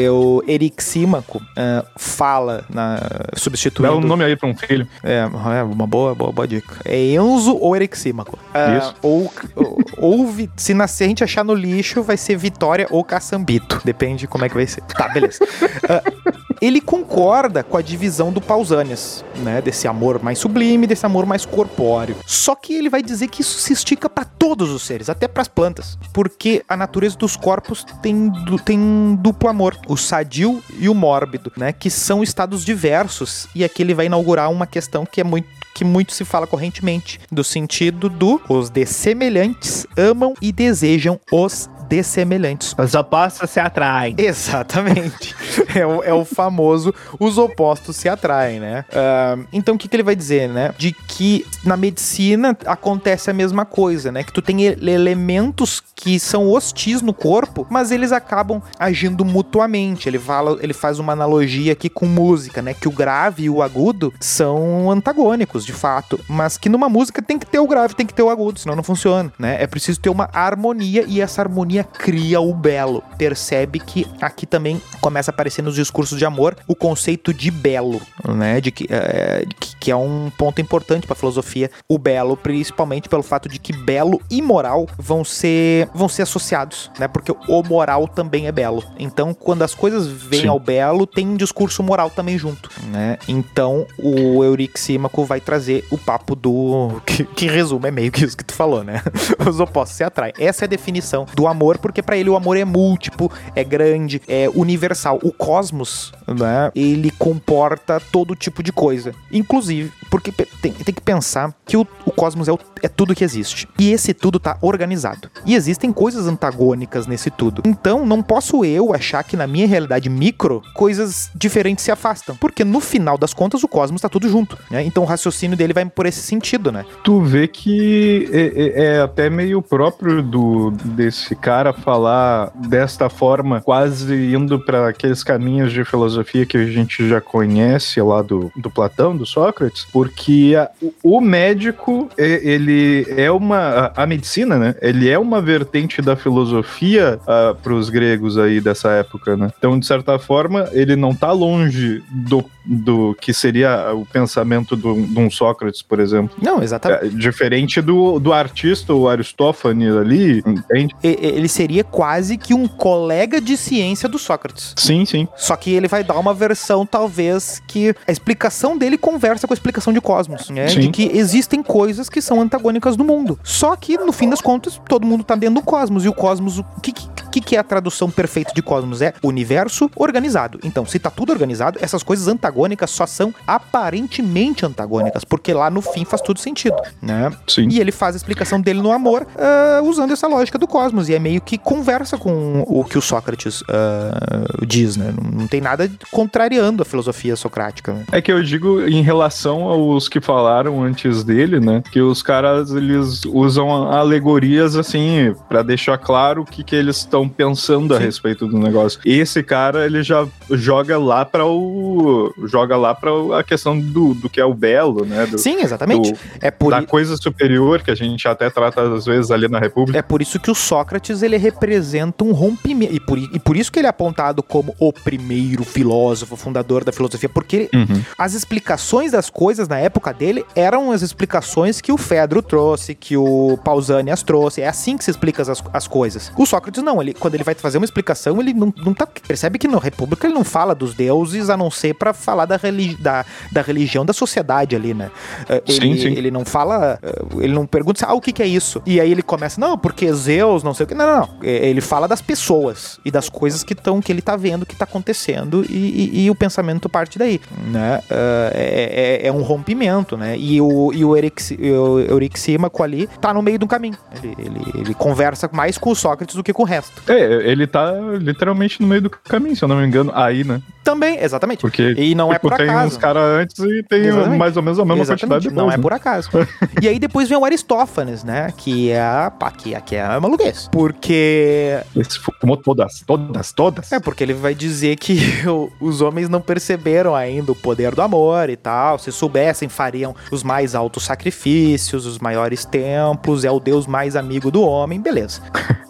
[0.09, 2.99] o Erixímaco uh, fala na
[3.35, 3.93] substituindo...
[3.93, 4.87] Dá um nome aí pra um filho.
[5.03, 5.27] É,
[5.59, 6.75] é uma boa, boa, boa dica.
[6.85, 8.37] É Enzo ou Erixímaco.
[8.53, 8.95] Uh, Isso.
[9.01, 13.81] Ou, ou, ou, se nascer a gente achar no lixo, vai ser Vitória ou Caçambito.
[13.83, 14.81] Depende de como é que vai ser.
[14.81, 15.39] Tá, beleza.
[15.43, 19.61] Uh, ele concorda com a divisão do Pausanias, né?
[19.61, 22.15] Desse amor mais sublime, desse amor mais corpóreo.
[22.25, 25.41] Só que ele vai dizer que isso se estica para todos os seres, até para
[25.41, 28.31] as plantas, porque a natureza dos corpos tem,
[28.63, 31.73] tem duplo amor, o sadio e o mórbido, né?
[31.73, 33.45] Que são estados diversos.
[33.53, 37.19] E aqui ele vai inaugurar uma questão que é muito que muito se fala correntemente,
[37.31, 42.73] do sentido do os dessemelhantes amam e desejam os dessemelhantes.
[42.75, 44.15] Os opostos se atraem.
[44.17, 45.35] Exatamente.
[45.75, 48.83] é, o, é, o, famoso os opostos se atraem, né?
[48.89, 50.73] Uh, então o que, que ele vai dizer, né?
[50.75, 54.23] De que na medicina acontece a mesma coisa, né?
[54.23, 60.09] Que tu tem elementos que são hostis no corpo, mas eles acabam agindo mutuamente.
[60.09, 62.73] Ele fala, ele faz uma analogia aqui com música, né?
[62.73, 67.37] Que o grave e o agudo são antagônicos, de fato, mas que numa música tem
[67.37, 69.61] que ter o grave, tem que ter o agudo, senão não funciona, né?
[69.61, 73.03] É preciso ter uma harmonia e essa harmonia cria o belo.
[73.17, 78.01] Percebe que aqui também começa a aparecer nos discursos de amor o conceito de belo,
[78.27, 78.61] né?
[78.61, 79.45] De que, é,
[79.79, 83.73] que é um ponto importante para a filosofia, o belo, principalmente pelo fato de que
[83.73, 87.07] belo e moral vão ser vão ser associados, né?
[87.07, 88.83] Porque o moral também é belo.
[88.97, 90.47] Então, quando as coisas vêm Sim.
[90.47, 93.17] ao belo, tem um discurso moral também junto, né?
[93.27, 98.37] Então, o Eurixímaco vai trazer o papo do que, que resume é meio que isso
[98.37, 99.01] que tu falou, né?
[99.47, 100.33] Os opostos se atraem.
[100.39, 104.21] Essa é a definição do amor, porque para ele o amor é múltiplo, é grande,
[104.27, 105.19] é universal.
[105.23, 106.71] O cosmos, né?
[106.75, 112.11] Ele comporta todo tipo de coisa, inclusive porque tem, tem que pensar que o, o
[112.11, 115.29] cosmos é, o, é tudo que existe e esse tudo tá organizado.
[115.45, 117.61] E existem existem coisas antagônicas nesse tudo.
[117.65, 122.35] Então, não posso eu achar que na minha realidade micro, coisas diferentes se afastam.
[122.35, 124.57] Porque no final das contas, o cosmos tá tudo junto.
[124.69, 124.83] Né?
[124.83, 126.85] Então, o raciocínio dele vai por esse sentido, né?
[127.03, 133.61] Tu vê que é, é, é até meio próprio do desse cara falar desta forma,
[133.61, 138.71] quase indo para aqueles caminhos de filosofia que a gente já conhece lá do, do
[138.71, 140.69] Platão, do Sócrates, porque a,
[141.03, 143.91] o, médico, ele é uma.
[143.95, 144.75] A, a medicina, né?
[144.81, 149.51] Ele é uma vertente da filosofia ah, para os gregos aí dessa época, né?
[149.57, 154.87] Então, de certa forma, ele não está longe do, do que seria o pensamento de
[154.87, 156.35] um Sócrates, por exemplo.
[156.41, 157.05] Não, exatamente.
[157.05, 160.95] É, diferente do, do artista, o Aristófanes ali, entende?
[161.03, 164.73] Ele seria quase que um colega de ciência do Sócrates.
[164.77, 165.27] Sim, sim.
[165.35, 169.55] Só que ele vai dar uma versão, talvez, que a explicação dele conversa com a
[169.55, 170.67] explicação de Cosmos, né?
[170.67, 170.81] Sim.
[170.81, 173.39] De que existem coisas que são antagônicas no mundo.
[173.43, 176.05] Só que, no fim das contas, todo mundo tá dentro do cosmos.
[176.05, 177.07] E o cosmos, o que, que,
[177.41, 179.01] que é a tradução perfeita de cosmos?
[179.01, 180.59] É universo organizado.
[180.63, 185.81] Então, se tá tudo organizado, essas coisas antagônicas só são aparentemente antagônicas, porque lá no
[185.81, 187.31] fim faz tudo sentido, né?
[187.47, 187.67] Sim.
[187.69, 191.09] E ele faz a explicação dele no amor uh, usando essa lógica do cosmos.
[191.09, 195.13] E é meio que conversa com o que o Sócrates uh, diz, né?
[195.15, 197.93] Não, não, tem nada contrariando a filosofia socrática.
[197.93, 198.05] Né?
[198.11, 201.83] É que eu digo em relação aos que falaram antes dele, né?
[201.91, 207.22] Que os caras eles usam alegorias assim para deixar claro o que, que eles estão
[207.27, 208.01] pensando Sim.
[208.01, 208.99] a respeito do negócio.
[209.05, 214.29] Esse cara, ele já joga lá para o joga lá para a questão do, do
[214.29, 215.25] que é o belo, né?
[215.25, 216.11] Do, Sim, exatamente.
[216.11, 216.85] Do, é por da i...
[216.85, 219.97] coisa superior que a gente até trata às vezes ali na República.
[219.97, 223.71] É por isso que o Sócrates ele representa um rompimento e por, e por isso
[223.71, 228.01] que ele é apontado como o primeiro filósofo, fundador da filosofia, porque uhum.
[228.17, 233.17] as explicações das coisas na época dele eram as explicações que o Fedro trouxe, que
[233.17, 234.61] o Pausanias trouxe.
[234.61, 236.31] É assim que se explica as, as coisas.
[236.37, 239.07] O Sócrates não, ele, ele, quando ele vai fazer uma explicação, ele não, não tá.
[239.27, 242.57] Percebe que na República ele não fala dos deuses, a não ser pra falar da,
[242.57, 245.09] religi da, da religião da sociedade ali, né?
[245.43, 246.07] Uh, Sim, ele, sim.
[246.17, 246.99] ele não fala.
[247.31, 248.81] uh, ele não pergunta, ah, o que, que é isso?
[248.85, 250.95] E aí ele começa, não, porque Zeus, não sei o que.
[250.95, 251.29] Não, não, não.
[251.43, 254.75] É, Ele fala das pessoas e das coisas que estão, que ele tá vendo, que
[254.75, 255.73] tá acontecendo, e,
[256.13, 258.01] e- e o pensamento parte daí, né?
[258.09, 260.37] É, é- é um rompimento, né?
[260.37, 263.97] E o, e o, Erix, o Eurixímaco ali tá no meio do caminho.
[264.15, 267.02] Ele, ele, ele conversa mais com o Sócrates do que com o resto.
[267.07, 270.61] É, ele tá literalmente no meio do caminho, se eu não me engano, aí, né?
[270.83, 271.61] Também, exatamente.
[271.61, 272.87] Porque E não é tipo, por tem acaso.
[272.87, 274.37] uns caras antes e tem Exatamente.
[274.37, 275.65] mais ou menos a mesma Exatamente, quantidade depois.
[275.65, 275.81] não é né?
[275.81, 276.29] por acaso.
[276.81, 278.53] e aí depois vem o Aristófanes, né?
[278.57, 280.67] Que é, a- pá, que, que é maluquez.
[280.71, 283.91] Porque Esse fumou todas, todas, todas.
[283.93, 285.17] É, porque ele vai dizer que
[285.79, 288.99] os homens não perceberam ainda o poder do amor e tal.
[288.99, 294.51] Se soubessem, fariam os mais altos sacrifícios, os maiores templos, é o Deus mais amigo
[294.51, 295.41] do homem, beleza.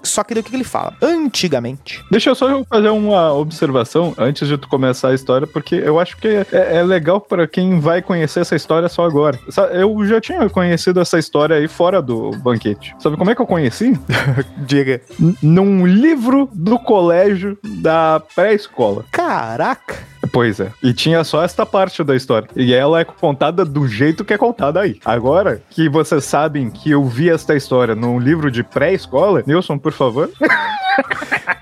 [0.03, 0.93] Só que daí o que ele fala?
[1.01, 2.03] Antigamente.
[2.11, 6.17] Deixa eu só fazer uma observação antes de tu começar a história, porque eu acho
[6.17, 9.39] que é, é legal para quem vai conhecer essa história só agora.
[9.71, 12.93] Eu já tinha conhecido essa história aí fora do banquete.
[12.99, 13.97] Sabe como é que eu conheci?
[14.57, 15.01] Diga.
[15.19, 19.05] N- Num livro do colégio da pré-escola.
[19.11, 20.12] Caraca!
[20.33, 20.71] Pois é.
[20.81, 22.49] E tinha só esta parte da história.
[22.55, 24.99] E ela é contada do jeito que é contada aí.
[25.05, 29.91] Agora que vocês sabem que eu vi esta história num livro de pré-escola, Nilson, por
[29.91, 30.31] favor.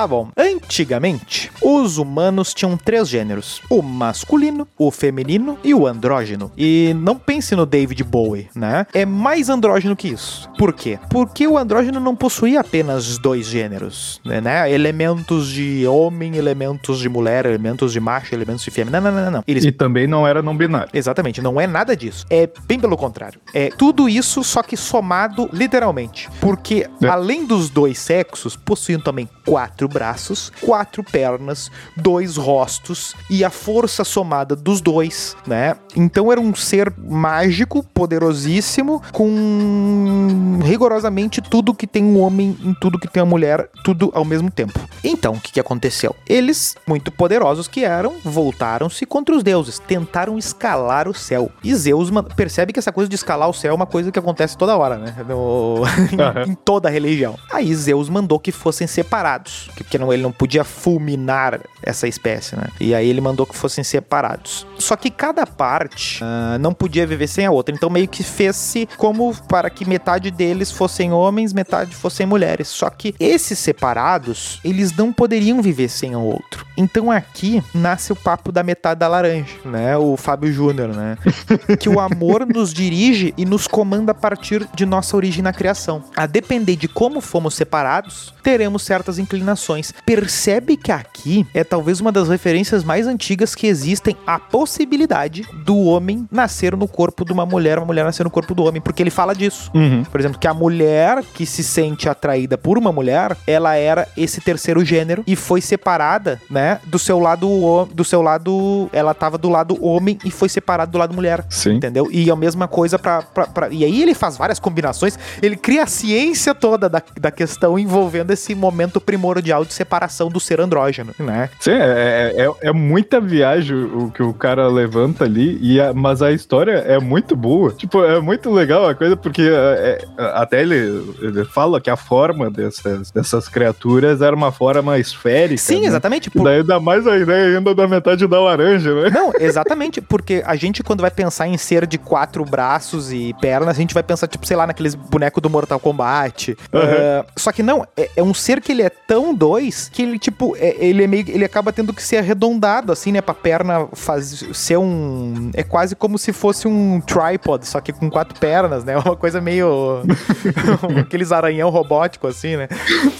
[0.00, 0.32] Tá.
[0.36, 6.50] Antigamente, os humanos tinham três gêneros: o masculino, o feminino e o andrógeno.
[6.56, 8.86] E não pense no David Bowie, né?
[8.94, 10.48] É mais andrógeno que isso.
[10.56, 10.98] Por quê?
[11.10, 14.72] Porque o andrógeno não possuía apenas dois gêneros, né?
[14.72, 19.00] Elementos de homem, elementos de mulher, elementos de macho, elementos de fêmea.
[19.00, 19.30] Não, não, não, não.
[19.30, 19.44] não.
[19.46, 20.88] Eles E também não era não binário.
[20.94, 22.24] Exatamente, não é nada disso.
[22.30, 23.40] É bem pelo contrário.
[23.52, 26.28] É tudo isso, só que somado literalmente.
[26.40, 27.06] Porque É.
[27.06, 34.04] além dos dois sexos, possuíam também quatro braços, quatro pernas, dois rostos e a força
[34.04, 35.76] somada dos dois, né?
[35.96, 42.98] Então era um ser mágico, poderosíssimo, com rigorosamente tudo que tem um homem em tudo
[42.98, 44.78] que tem a mulher, tudo ao mesmo tempo.
[45.02, 46.14] Então, o que, que aconteceu?
[46.28, 51.50] Eles, muito poderosos que eram, voltaram-se contra os deuses, tentaram escalar o céu.
[51.64, 54.56] E Zeus percebe que essa coisa de escalar o céu é uma coisa que acontece
[54.56, 55.14] toda hora, né?
[55.28, 55.82] No-
[56.46, 57.36] em toda religião.
[57.52, 62.54] Aí Zeus mandou que fossem separados, que- porque não, ele não podia fulminar essa espécie,
[62.56, 62.64] né?
[62.78, 64.66] E aí ele mandou que fossem separados.
[64.78, 68.88] Só que cada parte ah, não podia viver sem a outra, então meio que fez-se
[68.96, 72.68] como para que metade deles fossem homens, metade fossem mulheres.
[72.68, 76.66] Só que esses separados, eles não poderiam viver sem o outro.
[76.76, 79.96] Então aqui nasce o papo da metade da laranja, né?
[79.96, 81.16] O Fábio Júnior, né?
[81.80, 86.04] que o amor nos dirige e nos comanda a partir de nossa origem na criação.
[86.16, 89.59] A depender de como fomos separados, teremos certas inclinações.
[90.04, 95.76] Percebe que aqui é talvez uma das referências mais antigas que existem a possibilidade do
[95.78, 99.02] homem nascer no corpo de uma mulher, uma mulher nascer no corpo do homem, porque
[99.02, 99.70] ele fala disso.
[99.74, 100.04] Uhum.
[100.04, 104.40] Por exemplo, que a mulher que se sente atraída por uma mulher, ela era esse
[104.40, 109.48] terceiro gênero e foi separada, né, do seu lado do seu lado, ela tava do
[109.48, 111.44] lado homem e foi separada do lado mulher.
[111.48, 111.74] Sim.
[111.74, 112.08] Entendeu?
[112.12, 115.82] E a mesma coisa pra, pra, pra- E aí ele faz várias combinações, ele cria
[115.82, 121.12] a ciência toda da, da questão envolvendo esse momento primordial de separação do ser andrógeno,
[121.18, 121.50] né?
[121.60, 125.92] Sim, é, é, é- é muita viagem o que o cara levanta ali, e a-
[125.92, 127.72] mas a história é muito boa.
[127.72, 131.96] Tipo, é muito legal a coisa, porque é, é, até ele, ele fala que a
[131.96, 135.60] forma dessas, dessas criaturas era uma forma esférica.
[135.60, 135.86] Sim, né?
[135.86, 136.30] exatamente.
[136.30, 139.10] Por- daí dá mais a ideia ainda da metade da laranja, né?
[139.10, 143.76] Não, exatamente, porque a gente, quando vai pensar em ser de quatro braços e pernas,
[143.76, 146.56] a gente vai pensar, tipo, sei lá, naqueles bonecos do Mortal Kombat.
[146.72, 150.18] Ah, só que não, é, é um ser que ele é tão dois que ele,
[150.18, 151.24] tipo, é- ele é meio.
[151.26, 153.22] Ele acaba tendo que ser arredondado, assim, né?
[153.22, 155.50] Pra perna faz, ser um.
[155.54, 158.96] É quase como se fosse um tripod, só que com quatro pernas, né?
[159.00, 160.02] Uma coisa meio.
[161.00, 162.68] aqueles aranhão robótico, assim, né?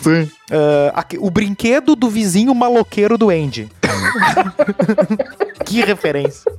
[0.02, 0.30] Sim.
[0.94, 3.68] Aqui- o brinquedo do vizinho maloqueiro do Andy.
[5.64, 6.50] que referência.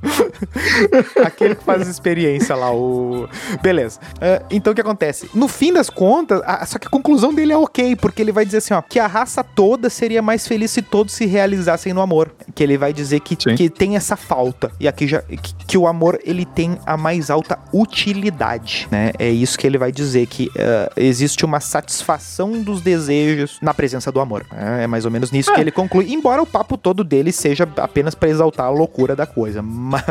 [1.24, 3.28] Aquele que faz experiência lá, o.
[3.62, 3.98] Beleza.
[4.20, 5.28] Ah, então o que acontece?
[5.34, 8.44] No fim das contas, a- só que a conclusão dele é ok, porque ele vai
[8.44, 12.00] dizer assim, ó, que a raça toda seria mais feliz se todos se realizassem no
[12.00, 12.32] amor.
[12.54, 13.54] Que ele vai dizer que, Sim.
[13.54, 14.70] que tem essa falta.
[14.78, 15.20] E aqui já.
[15.22, 19.12] Que, que o amor ele tem a mais alta utilidade, né?
[19.18, 24.12] É isso que ele vai dizer, que ah, existe uma satisfação dos desejos na presença
[24.12, 24.46] do amor.
[24.52, 24.84] né?
[24.84, 26.12] É mais ou menos nisso que ele conclui.
[26.12, 29.60] Embora o papo todo dele seja apenas pra exaltar a loucura da coisa.
[29.60, 30.04] Mas.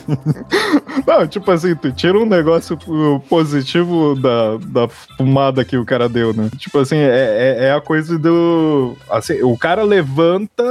[1.06, 6.08] Não, tipo assim, tu tira um negócio uh, positivo da, da fumada que o cara
[6.08, 6.48] deu, né?
[6.56, 8.96] Tipo assim, é, é, é a coisa do.
[9.10, 10.64] Assim, o cara levanta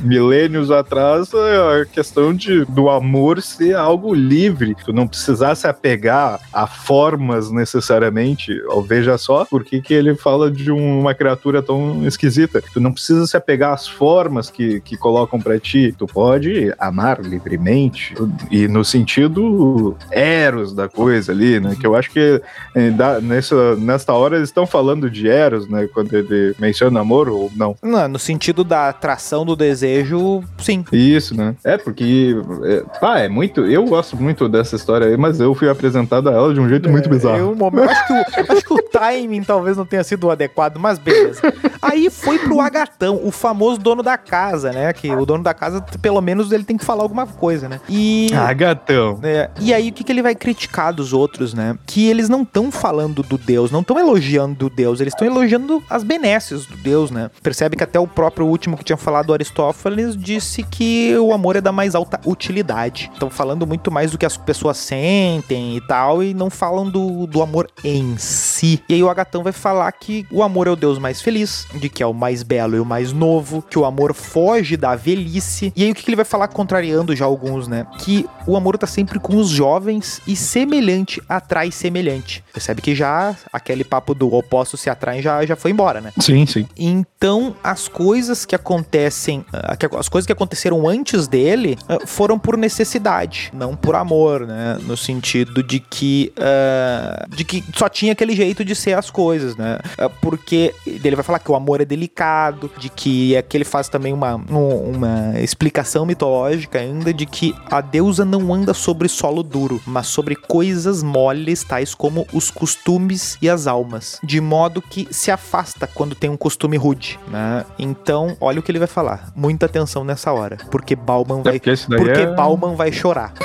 [0.00, 4.74] milênios atrás a questão de, do amor ser algo livre.
[4.82, 8.58] Tu não precisar se apegar a formas necessariamente.
[8.68, 12.62] Ó, Veja só por que que ele fala de um- uma criatura tão esquisita.
[12.72, 15.94] Tu não precisa se apegar às formas que, que colocam pra ti.
[15.98, 18.14] Tu pode amar livremente.
[18.50, 21.76] E no sentido eros da coisa ali, né?
[21.78, 22.40] Que eu acho que
[22.74, 25.88] eh, nessa, nesta hora eles estão falando de eros, né?
[25.92, 27.76] Quando ele menciona amor ou não.
[27.82, 30.84] Não, no sentido da atração do desejo, sim.
[30.92, 31.54] Isso, né?
[31.64, 32.36] É, porque.
[32.64, 33.64] É, pá, é muito.
[33.66, 36.88] Eu gosto muito dessa história aí, mas eu fui apresentado a ela de um jeito
[36.88, 37.36] muito bizarro.
[37.38, 40.78] Eu, eu acho, que o, acho que o timing talvez não tenha sido o adequado,
[40.78, 41.40] mas beleza.
[41.80, 44.92] Aí foi pro Agatão, o famoso dono da casa, né?
[44.92, 47.80] Que o dono da casa, pelo menos, ele tem que falar alguma coisa, né?
[47.88, 48.30] E.
[48.34, 49.20] Ah, gatão.
[49.22, 51.76] É, e aí, o que, que ele vai criticar dos outros, né?
[51.86, 55.82] Que eles não estão falando do Deus, não estão elogiando o Deus, eles estão elogiando
[55.88, 57.30] as benesses do Deus, né?
[57.42, 61.60] Percebe que até o próprio último que tinha falado, Aristófanes, disse que o amor é
[61.60, 63.10] da mais alta utilidade.
[63.12, 67.26] Estão falando muito mais do que as pessoas sentem e tal, e não falam do,
[67.26, 68.77] do amor em si.
[68.88, 71.88] E aí o Agatão vai falar que o amor é o Deus mais feliz, de
[71.88, 75.72] que é o mais belo e o mais novo, que o amor foge da velhice.
[75.74, 77.86] E aí o que, que ele vai falar contrariando já alguns, né?
[77.98, 82.42] Que o amor tá sempre com os jovens e semelhante atrai semelhante.
[82.52, 86.12] Percebe que já aquele papo do oposto se atraem já, já foi embora, né?
[86.18, 86.66] Sim, sim.
[86.76, 92.56] Então, as coisas que acontecem, ah, as coisas que aconteceram antes dele ah, foram por
[92.56, 94.78] necessidade, não por amor, né?
[94.82, 99.56] No sentido de que, ah, de que só tinha aquele jeito de ser as coisas,
[99.56, 99.78] né?
[99.98, 103.88] Ah, Porque ele vai falar que o amor é delicado, de que aqui ele faz
[103.88, 109.42] também uma, um- uma explicação mitológica ainda de que a deusa não anda sobre solo
[109.42, 115.08] duro, mas sobre coisas moles, tais como os costumes e as almas, de modo que
[115.10, 117.64] se afasta quando tem um costume rude, né?
[117.78, 119.32] Então, olha o que ele vai falar.
[119.34, 122.26] Muita atenção nessa hora, porque Bauman É vai porque esse daí porque é...
[122.34, 123.32] Bauman vai chorar.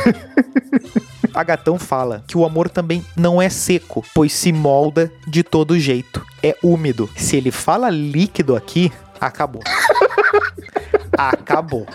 [1.33, 6.25] Agatão fala que o amor também não é seco, pois se molda de todo jeito.
[6.41, 7.09] É úmido.
[7.15, 9.61] Se ele fala líquido aqui, acabou.
[11.17, 11.85] Acabou.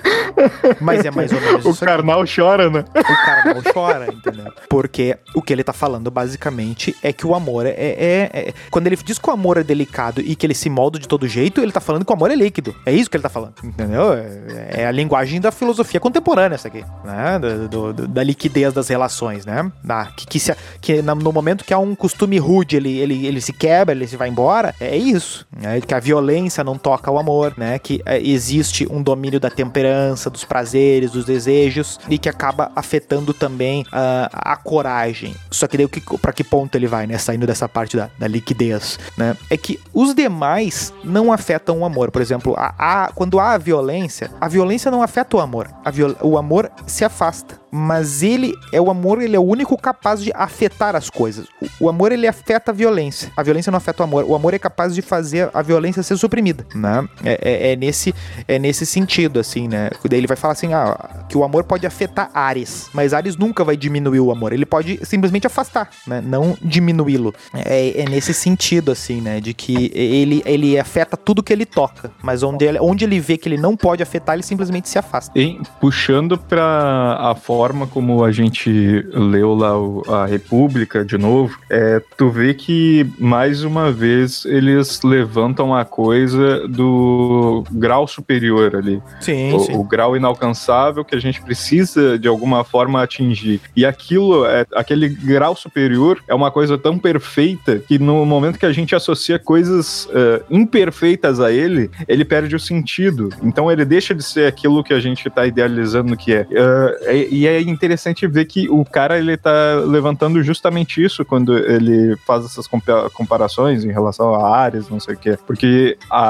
[0.81, 2.85] Mas é mais ou menos O isso aqui carnal chora, né?
[2.94, 4.52] o cara não chora, entendeu?
[4.68, 8.87] Porque o que ele tá falando basicamente é que o amor é, é- é- Quando
[8.87, 11.61] ele diz que o amor é delicado e que ele se molda de todo jeito,
[11.61, 12.74] ele tá falando que o amor é líquido.
[12.87, 14.12] É isso que ele tá falando, entendeu?
[14.12, 17.38] É, é a linguagem da filosofia contemporânea, essa aqui, né?
[17.68, 19.70] Do- do- da liquidez das relações, né?
[20.16, 23.52] Que que, se, que no momento que há um costume rude, ele, ele, ele se
[23.52, 25.46] quebra, ele se vai embora, é isso.
[25.57, 25.81] Né?
[25.81, 27.78] Que a violência não toca o amor, né?
[27.78, 33.32] Que é, existe um domínio da temperança, dos prazeres, dos desejos e que acaba afetando
[33.32, 35.34] também ah, a coragem.
[35.50, 35.88] Só que daí
[36.20, 37.16] para que ponto ele vai, né?
[37.16, 39.36] Saindo dessa parte da, da liquidez, né?
[39.48, 42.10] É que os demais não afetam o amor.
[42.10, 45.68] Por exemplo, a, a- quando há a violência, a violência não afeta o amor.
[45.90, 47.58] Viol- o amor se afasta.
[47.70, 51.46] Mas ele é o amor, ele é o único capaz de afetar as coisas.
[51.81, 53.31] O, o amor ele afeta a violência.
[53.37, 54.24] A violência não afeta o amor.
[54.24, 57.07] O amor é capaz de fazer a violência ser suprimida, né?
[57.22, 58.14] É, é- é nesse
[58.46, 59.90] é nesse sentido, assim, né?
[60.09, 63.62] Daí ele vai falar assim, ah, que o amor pode afetar Ares, mas Ares nunca
[63.62, 64.52] vai diminuir o amor.
[64.52, 66.22] Ele pode simplesmente afastar, né?
[66.24, 67.35] Não diminuí-lo.
[67.54, 69.40] É, é nesse sentido, assim, né?
[69.40, 73.37] De que ele, ele afeta tudo que ele toca, mas onde ele, onde ele vê
[73.37, 75.38] que ele não pode afetar, ele simplesmente se afasta.
[75.38, 81.58] E puxando pra a forma como a gente leu lá o- a República de novo,
[81.68, 89.02] é, tu vê que mais uma vez eles levantam a coisa do grau superior ali.
[89.20, 93.60] Sim, o, o grau inalcançável que a gente precisa de alguma forma atingir.
[93.74, 98.66] E aquilo, é, aquele grau superior é uma coisa tão perfeita que no momento que
[98.66, 103.30] a gente associa coisas é, imperfeitas a ele, ele perde o sentido.
[103.42, 106.46] Então ele deixa de ser aquilo que a gente está idealizando que é.
[106.50, 111.56] É, é- E é interessante ver que o cara ele tá levantando justamente isso quando
[111.56, 115.37] ele faz essas compa- comparações em relação a áreas, não sei o que.
[115.46, 116.20] Porque a,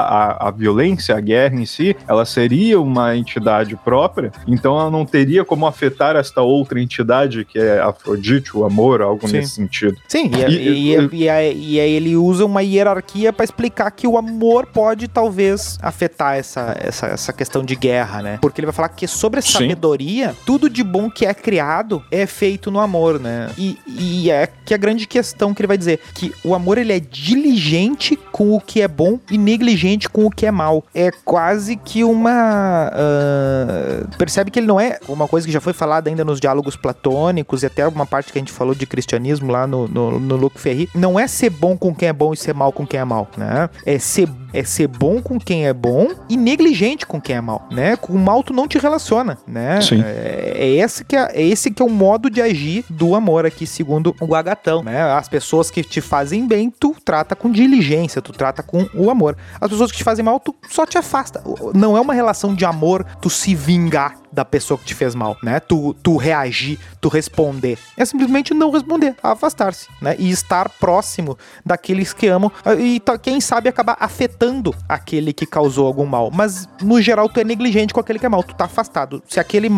[0.45, 5.05] a, a violência, a guerra em si, ela seria uma entidade própria, então ela não
[5.05, 9.37] teria como afetar esta outra entidade que é Afrodite, o amor, algo Sim.
[9.37, 9.97] nesse sentido.
[10.07, 13.91] Sim, e, E- e- e- e aí- e aí ele usa uma hierarquia pra explicar
[13.91, 18.37] que o amor pode talvez afetar essa, essa, essa questão de guerra, né?
[18.41, 19.53] Porque ele vai falar que sobre a Sim.
[19.53, 23.49] sabedoria, tudo de bom não que é criado é feito no amor, né?
[23.57, 26.93] E, e é que a grande questão que ele vai dizer que o amor ele
[26.93, 30.85] é diligente com o que é bom e negligente com o que é mal.
[30.93, 35.73] É quase que uma uh, percebe que ele não é uma coisa que já foi
[35.73, 39.51] falada ainda nos diálogos platônicos e até uma parte que a gente falou de cristianismo
[39.51, 40.87] lá no, no, no Luc Ferry.
[40.93, 43.27] Não é ser bom com quem é bom e ser mal com quem é mal,
[43.35, 43.69] né?
[43.85, 47.67] É ser é ser bom com quem é bom e negligente com quem é mal,
[47.71, 47.95] né?
[47.95, 49.81] Com o mal tu não te relaciona, né?
[49.81, 50.03] Sim.
[50.03, 53.65] É, é esse que é, esse que é o modo de agir do amor aqui,
[53.65, 55.01] segundo o Agatão, né?
[55.13, 59.37] As pessoas que te fazem bem, tu trata com diligência, tu trata com o amor.
[59.59, 61.41] As pessoas que te fazem mal, tu só te afasta.
[61.73, 65.37] Não é uma relação de amor tu se vingar da pessoa que te fez mal,
[65.43, 65.59] né?
[65.59, 67.77] Tu, tu reagir, tu responder.
[67.97, 70.15] É simplesmente não responder, afastar-se, né?
[70.17, 76.05] E estar próximo daqueles que amam e quem sabe acabar afetando aquele que causou algum
[76.05, 76.31] mal.
[76.33, 79.21] Mas no geral tu é negligente com aquele que é mal, tu tá afastado.
[79.27, 79.69] Se aquele,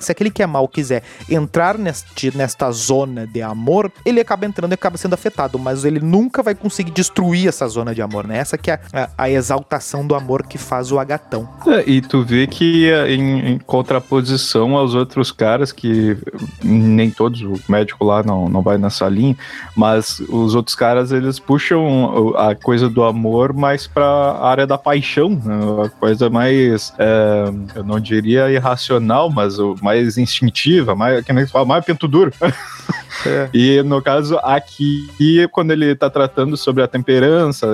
[0.00, 4.72] se aquele que é mal quiser entrar neste, nesta zona de amor, ele acaba entrando
[4.72, 8.38] e acaba sendo afetado, mas ele nunca vai conseguir destruir essa zona de amor, né?
[8.38, 11.48] Essa que é a, a exaltação do amor que faz o agatão.
[11.66, 16.16] É, e tu vê que em, em contra contraposição aos outros caras que
[16.62, 19.36] nem todos, o médico lá não, não vai nessa linha,
[19.74, 24.78] mas os outros caras eles puxam a coisa do amor mais para a área da
[24.78, 25.84] paixão, né?
[25.84, 27.44] a coisa mais, é,
[27.74, 32.32] eu não diria irracional, mas mais instintiva, mais, que nem fala, mais pinto duro.
[33.24, 33.48] É.
[33.52, 35.08] E no caso aqui,
[35.50, 37.66] quando ele está tratando sobre a temperança,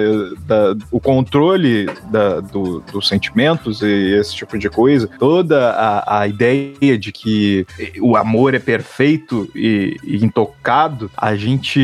[0.46, 6.28] da, o controle da, do, dos sentimentos e esse tipo de coisa, toda a, a
[6.28, 7.66] ideia de que
[7.98, 11.80] o amor é perfeito e, e intocado, a gente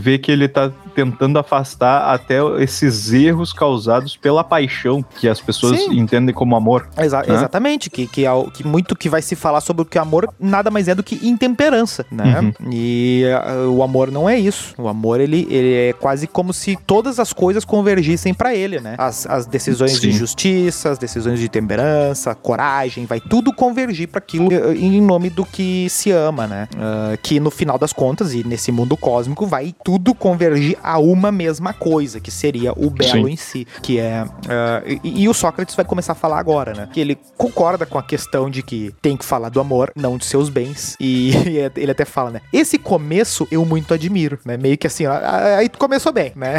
[0.00, 5.78] vê que ele está tentando afastar até esses erros causados pela paixão que as pessoas
[5.78, 5.96] Sim.
[5.96, 6.88] entendem como amor.
[6.98, 7.34] Exa né?
[7.34, 10.28] Exatamente, que, que, é, que muito que vai se falar sobre o que é amor
[10.40, 12.40] nada mais é do que intemperança, né?
[12.40, 12.72] Uhum.
[12.72, 14.74] E uh, o amor não é isso.
[14.76, 18.96] O amor, ele, ele é quase como se todas as coisas convergissem para ele, né?
[18.98, 20.00] As, as decisões Sim.
[20.00, 25.30] de justiça, as decisões de temperança, coragem, vai tudo convergir para aquilo uh, em nome
[25.30, 26.68] do que se ama, né?
[26.74, 31.30] Uh, que no final das contas, e nesse mundo cósmico, vai tudo convergir a uma
[31.30, 33.32] mesma coisa, que seria o belo Sim.
[33.32, 34.24] em si, que é...
[34.24, 36.88] Uh, e, e, o Sócrates vai começar a falar agora, né?
[36.90, 40.24] Que ele concorda com a questão de que tem que falar do amor, não de
[40.24, 41.32] seus bens, e
[41.76, 42.40] ele até fala, né?
[42.50, 44.56] Esse começo eu muito admiro, né?
[44.56, 45.12] Meio que assim, ó,
[45.58, 46.56] aí tu começou bem, né?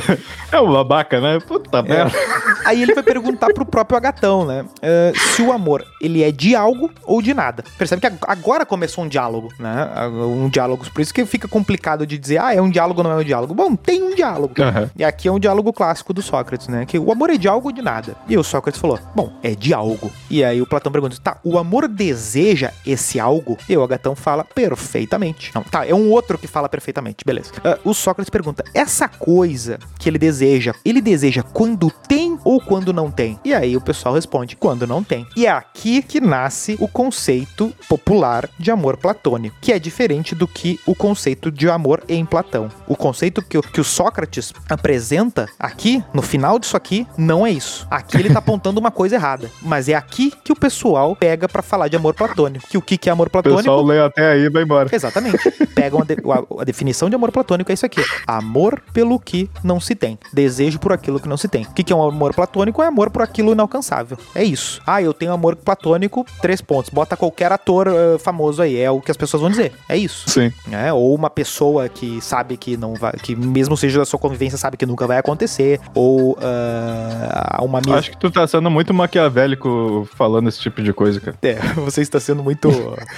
[0.50, 1.38] é um babaca, né?
[1.46, 1.82] Puta é.
[1.82, 2.18] merda.
[2.64, 4.62] Aí ele vai perguntar pro próprio Agatão, né?
[4.62, 7.62] Uh, se o amor, ele é de algo ou de nada.
[7.76, 9.90] Percebe que agora começou um diálogo, né?
[10.08, 13.12] Um diálogo, por isso que fica complicado de dizer, ah, é um diálogo ou não
[13.12, 13.54] é um diálogo.
[13.56, 14.54] Bom, tem um diálogo.
[14.58, 14.90] Uhum.
[14.94, 16.84] E aqui é um diálogo clássico do Sócrates, né?
[16.84, 18.14] Que o amor é de algo ou de nada.
[18.28, 20.12] E o Sócrates falou: Bom, é de algo.
[20.30, 23.56] E aí o Platão pergunta: Tá, o amor deseja esse algo?
[23.66, 25.52] E o Agatão fala perfeitamente.
[25.54, 27.52] Não, tá, é um outro que fala perfeitamente, beleza.
[27.56, 32.92] Uh, o Sócrates pergunta: Essa coisa que ele deseja, ele deseja quando tem ou quando
[32.92, 33.38] não tem?
[33.42, 35.26] E aí o pessoal responde: Quando não tem.
[35.34, 40.46] E é aqui que nasce o conceito popular de amor platônico, que é diferente do
[40.46, 42.68] que o conceito de amor em Platão.
[42.86, 47.86] O conceito que que, o Sócrates apresenta aqui, no final disso aqui, não é isso.
[47.90, 49.50] Aqui ele tá apontando uma coisa errada.
[49.62, 52.66] Mas é aqui que o pessoal pega para falar de amor platônico.
[52.68, 53.60] Que o que, que é amor platônico?
[53.60, 54.88] O pessoal lê até aí e vai embora.
[54.92, 55.50] Exatamente.
[55.74, 58.02] Pegam de, a, a, definição de amor platônico é isso aqui.
[58.26, 60.18] Amor pelo que não se tem.
[60.32, 61.64] Desejo por aquilo que não se tem.
[61.64, 62.82] O que, que é um amor platônico?
[62.82, 64.18] É amor por aquilo inalcançável.
[64.34, 64.80] É isso.
[64.86, 66.90] Ah, eu tenho amor platônico, três pontos.
[66.90, 68.78] Bota qualquer ator uh, famoso aí.
[68.78, 69.72] É o que as pessoas vão dizer.
[69.88, 70.28] É isso.
[70.28, 70.52] Sim.
[70.72, 73.12] É, ou uma pessoa que sabe que não vai.
[73.12, 77.98] que mesmo seja da sua convivência, sabe que nunca vai acontecer, ou uh, uma amiga...
[77.98, 81.36] Acho que tu tá sendo muito maquiavélico falando esse tipo de coisa, cara.
[81.42, 82.68] É, você está sendo muito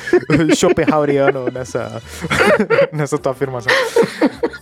[0.57, 2.03] Schopenhaueriano nessa,
[2.93, 3.73] nessa tua afirmação.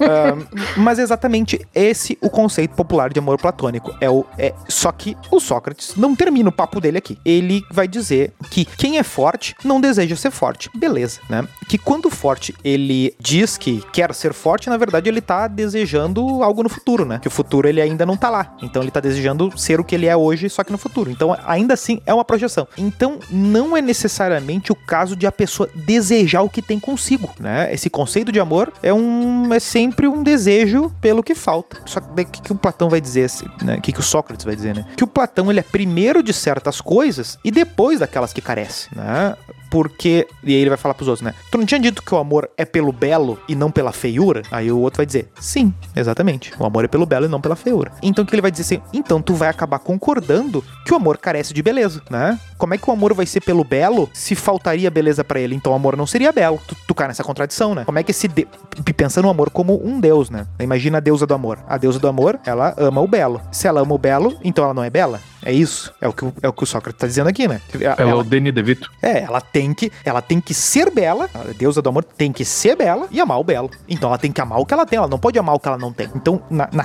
[0.00, 3.94] Uh, mas exatamente esse o conceito popular de amor platônico.
[4.00, 7.18] É o, é, só que o Sócrates não termina o papo dele aqui.
[7.24, 10.70] Ele vai dizer que quem é forte não deseja ser forte.
[10.74, 11.46] Beleza, né?
[11.68, 16.62] Que quando forte ele diz que quer ser forte, na verdade ele tá desejando algo
[16.62, 17.18] no futuro, né?
[17.18, 18.56] Que o futuro ele ainda não tá lá.
[18.62, 21.10] Então ele tá desejando ser o que ele é hoje, só que no futuro.
[21.10, 22.66] Então ainda assim é uma projeção.
[22.76, 27.72] Então não é necessariamente o caso de a pessoa desejar o que tem consigo, né?
[27.72, 31.78] Esse conceito de amor é um é sempre um desejo pelo que falta.
[31.86, 33.76] Só que o que, que o Platão vai dizer, assim, né?
[33.76, 34.84] O que, que o Sócrates vai dizer, né?
[34.96, 39.36] Que o Platão ele é primeiro de certas coisas e depois daquelas que carece, né?
[39.76, 40.26] Porque.
[40.42, 41.34] E aí ele vai falar pros outros, né?
[41.50, 44.42] Tu não tinha dito que o amor é pelo belo e não pela feiura?
[44.50, 46.50] Aí o outro vai dizer, sim, exatamente.
[46.58, 47.92] O amor é pelo belo e não pela feiura.
[48.02, 48.80] Então o que ele vai dizer assim?
[48.90, 52.40] Então tu vai acabar concordando que o amor carece de beleza, né?
[52.56, 55.54] Como é que o amor vai ser pelo belo se faltaria beleza pra ele?
[55.54, 56.58] Então o amor não seria belo.
[56.66, 57.84] Tu, tu cai nessa contradição, né?
[57.84, 58.28] Como é que esse.
[58.28, 58.48] De...
[58.96, 60.46] Pensa no amor como um deus, né?
[60.58, 61.58] Imagina a deusa do amor.
[61.68, 63.42] A deusa do amor, ela ama o belo.
[63.52, 65.20] Se ela ama o belo, então ela não é bela?
[65.46, 65.92] É isso.
[66.00, 67.60] É o que, o- é o, que o Sócrates tá dizendo aqui, né?
[67.80, 68.90] Ela é o Danny DeVito.
[69.00, 72.44] É, ela tem que, ela tem que ser bela, a deusa do amor tem que
[72.44, 73.70] ser bela e amar o belo.
[73.88, 75.68] Então ela tem que amar o que ela tem, ela não pode amar o que
[75.68, 76.08] ela não tem.
[76.16, 76.82] Então, na, na,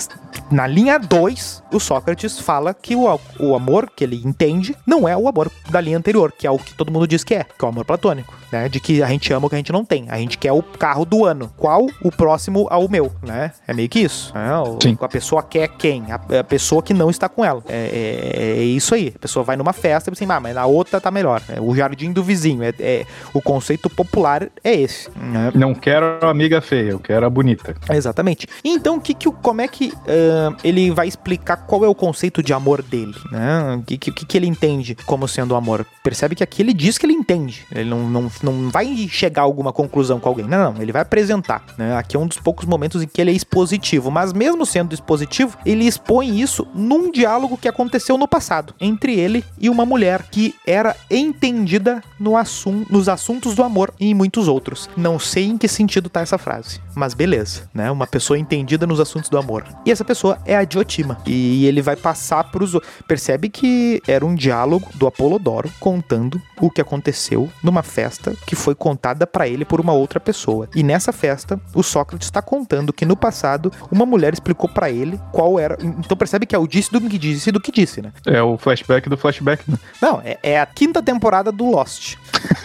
[0.51, 5.17] na linha 2, o Sócrates fala que o, o amor que ele entende não é
[5.17, 7.63] o amor da linha anterior, que é o que todo mundo diz que é, que
[7.63, 8.69] é o amor platônico, né?
[8.69, 10.05] De que a gente ama o que a gente não tem.
[10.09, 11.51] A gente quer o carro do ano.
[11.57, 13.51] Qual o próximo ao meu, né?
[13.67, 14.31] É meio que isso.
[14.35, 14.55] né?
[14.59, 14.77] O-.
[15.01, 16.05] A pessoa quer quem?
[16.11, 17.63] A, a pessoa que não está com ela.
[17.67, 19.13] É, é- é isso aí.
[19.15, 21.41] A pessoa vai numa festa e assim, ah, mas na outra tá melhor.
[21.49, 22.63] É o jardim do vizinho.
[22.63, 25.09] É, é- o conceito popular é esse.
[25.15, 25.51] né?
[25.53, 27.75] Não quero a amiga feia, eu quero a bonita.
[27.89, 28.47] Exatamente.
[28.63, 32.53] Então, que que, como é que ah, ele vai explicar qual é o conceito de
[32.53, 33.15] amor dele?
[33.31, 33.75] Né?
[33.75, 35.85] O que, que, que ele entende como sendo amor?
[36.03, 37.65] Percebe que aqui ele diz que ele entende.
[37.71, 40.45] Ele não, não, não vai chegar a alguma conclusão com alguém.
[40.45, 40.81] Não, não.
[40.81, 41.63] Ele vai apresentar.
[41.77, 41.95] Né?
[41.95, 44.09] Aqui é um dos poucos momentos em que ele é expositivo.
[44.11, 49.43] Mas mesmo sendo expositivo, ele expõe isso num diálogo que aconteceu no passado entre ele
[49.59, 54.47] e uma mulher que era entendida no assum nos assuntos do amor e em muitos
[54.47, 54.89] outros.
[54.95, 57.91] Não sei em que sentido tá essa frase, mas beleza, né?
[57.91, 59.65] Uma pessoa entendida nos assuntos do amor.
[59.85, 61.17] E essa pessoa é a Diotima.
[61.27, 62.77] E ele vai passar pros.
[63.05, 68.73] Percebe que era um diálogo do Apolodoro contando o que aconteceu numa festa que foi
[68.73, 70.69] contada pra ele por uma outra pessoa.
[70.73, 75.19] E nessa festa, o Sócrates está contando que no passado uma mulher explicou pra ele
[75.33, 75.77] qual era.
[75.81, 78.13] Então percebe que é o disse do que disse do que disse, né?
[78.25, 79.77] É o flashback do flashback, né?
[80.01, 82.15] Não, é, é a quinta temporada do Lost.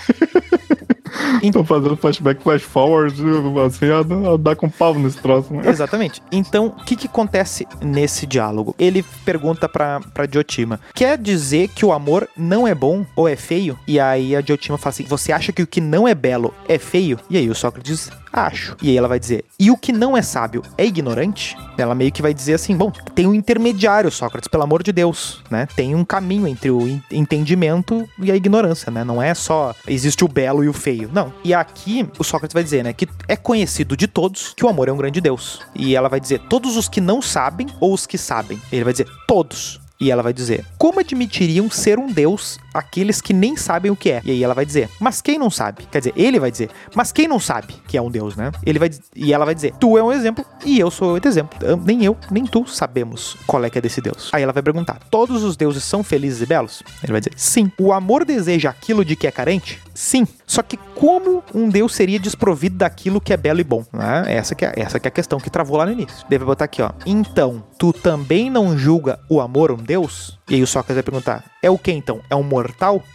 [1.52, 3.22] Tô fazendo flashback, flash forward,
[3.64, 5.62] assim, a, a dar com pau nesse troço, né?
[5.68, 6.22] Exatamente.
[6.30, 8.74] Então, o que, que acontece nesse diálogo?
[8.78, 13.36] Ele pergunta pra, pra Diotima: Quer dizer que o amor não é bom ou é
[13.36, 13.78] feio?
[13.86, 16.78] E aí a Diotima fala assim: Você acha que o que não é belo é
[16.78, 17.18] feio?
[17.30, 18.76] E aí o Sócrates Acho.
[18.82, 21.56] E aí ela vai dizer: E o que não é sábio é ignorante?
[21.78, 25.42] Ela meio que vai dizer assim: Bom, tem um intermediário, Sócrates, pelo amor de Deus,
[25.50, 25.66] né?
[25.74, 29.02] Tem um caminho entre o en- entendimento e a ignorância, né?
[29.04, 31.10] Não é só existe o belo e o feio.
[31.12, 31.32] Não.
[31.42, 34.88] E aqui o Sócrates vai dizer, né, que é conhecido de todos que o amor
[34.88, 35.60] é um grande Deus.
[35.74, 38.60] E ela vai dizer todos os que não sabem ou os que sabem.
[38.70, 39.80] Ele vai dizer todos.
[39.98, 44.10] E ela vai dizer: Como admitiriam ser um Deus aqueles que nem sabem o que
[44.10, 44.20] é?
[44.24, 45.86] E aí ela vai dizer: Mas quem não sabe?
[45.90, 48.52] Quer dizer, ele vai dizer: Mas quem não sabe que é um Deus, né?
[48.64, 51.58] Ele vai e ela vai dizer: Tu é um exemplo e eu sou outro exemplo.
[51.84, 54.30] Nem eu, nem tu sabemos qual é que é desse Deus.
[54.32, 56.82] Aí ela vai perguntar: Todos os deuses são felizes e belos?
[57.02, 57.70] Ele vai dizer: Sim.
[57.78, 59.80] O amor deseja aquilo de que é carente?
[59.94, 60.26] Sim.
[60.46, 63.84] Só que como um Deus seria desprovido daquilo que é belo e bom?
[63.92, 64.24] Né?
[64.28, 66.26] Essa, que é, essa que é a questão que travou lá no início.
[66.28, 66.90] Deve botar aqui, ó.
[67.04, 70.38] Então, tu também não julga o amor um Deus?
[70.48, 72.20] E aí o Sócrates vai perguntar: é o que então?
[72.30, 72.42] É um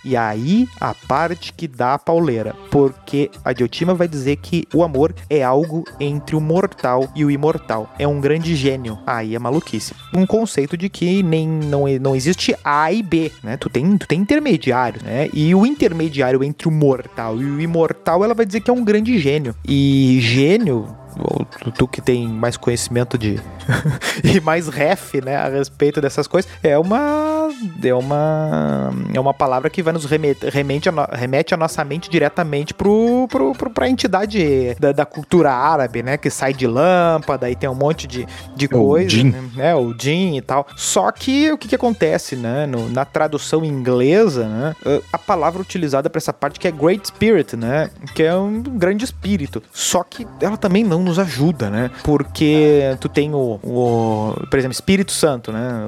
[0.04, 2.56] E aí a parte que dá a pauleira.
[2.70, 7.32] Porque a Diotima vai dizer que o amor é algo entre o mortal e o
[7.32, 7.90] imortal.
[7.98, 8.98] É um grande gênio.
[9.06, 9.94] Aí é maluquice.
[10.14, 13.58] Um conceito de que nem não, não existe A e B, né?
[13.58, 15.30] Tu tem, tu tem intermediário, né?
[15.34, 18.84] E o intermediário entre o mortal e o imortal, ela vai dizer que é um
[18.84, 19.56] grande gênio.
[19.68, 20.88] E gênio,
[21.62, 23.40] tu, tu que tem mais conhecimento de
[24.24, 27.50] e mais ref, né, a respeito dessas coisas, é uma
[27.84, 31.84] é uma é uma palavra que vai nos remete, remete, a, no- remete a nossa
[31.84, 36.68] mente diretamente pro, pro, pro pra entidade da, da cultura árabe, né, que sai de
[36.68, 39.34] lâmpada e tem um monte de, de É o coisa, djinn.
[39.56, 40.66] né, o Jin e tal.
[40.76, 44.76] Só que o que, que acontece, né, no- na tradução inglesa, né,
[45.12, 49.04] a palavra utilizada para essa parte que é Great Spirit, né, que é um grande
[49.06, 49.62] espírito.
[49.72, 54.74] Só que ela também não nos ajuda, né, porque tu tem o, o por exemplo,
[54.74, 55.88] Espírito Santo, né,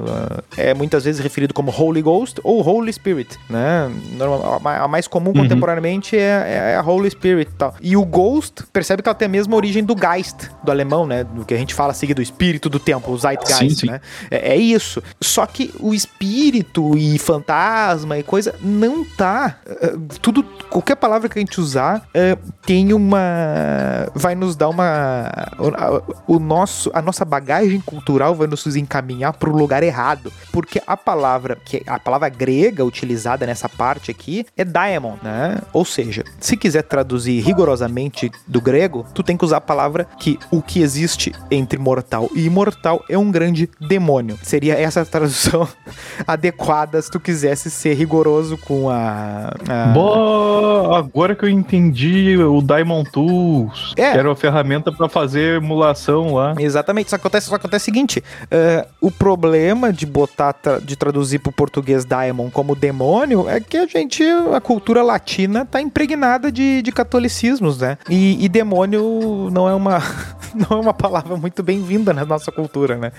[0.56, 4.88] é muitas vezes referido como Holy Ghost ou Holy Spirit, né, Normal- a ma- a
[4.88, 7.74] mais comum contemporaneamente é, é a Holy Spirit e tal.
[7.80, 11.24] E o Ghost, percebe que ela tem a mesma origem do Geist, do alemão, né,
[11.24, 13.86] do que a gente fala seguido, do espírito do tempo, o Zeitgeist, Sim, sim.
[13.86, 14.00] né.
[14.30, 15.02] É, é isso.
[15.20, 19.56] Só que o espírito e fantasma e coisa não tá.
[19.66, 23.18] eh, Tudo, qualquer palavra que a gente usar eh, tem uma.
[24.14, 24.84] Vai nos dar uma.
[26.26, 30.32] O, o nosso, a nossa bagagem cultural vai nos encaminhar pro lugar errado.
[30.52, 35.60] Porque a palavra que a palavra grega utilizada nessa parte aqui é daemon, né?
[35.72, 40.38] Ou seja, se quiser traduzir rigorosamente do grego, tu tem que usar a palavra que
[40.50, 44.38] o que existe entre mortal e imortal é um grande demônio.
[44.42, 45.68] Seria essa a tradução
[46.26, 49.86] adequada se tu quisesse ser rigoroso com a, a...
[49.92, 50.98] Boa!
[50.98, 54.12] Agora que eu entendi o Diamond Tools, É.
[54.12, 56.54] que era uma ferramenta pra fazer emulação lá.
[56.58, 60.96] Exatamente, só que acontece, só acontece o seguinte: eh, o problema de botar, tra- de
[60.96, 64.22] traduzir pro português Daemon como demônio é que a gente,
[64.54, 67.98] a cultura latina tá impregnada de, de catolicismos, né?
[68.08, 69.98] E, e demônio não é uma
[70.54, 73.12] não é uma palavra muito bem-vinda na nossa cultura, né?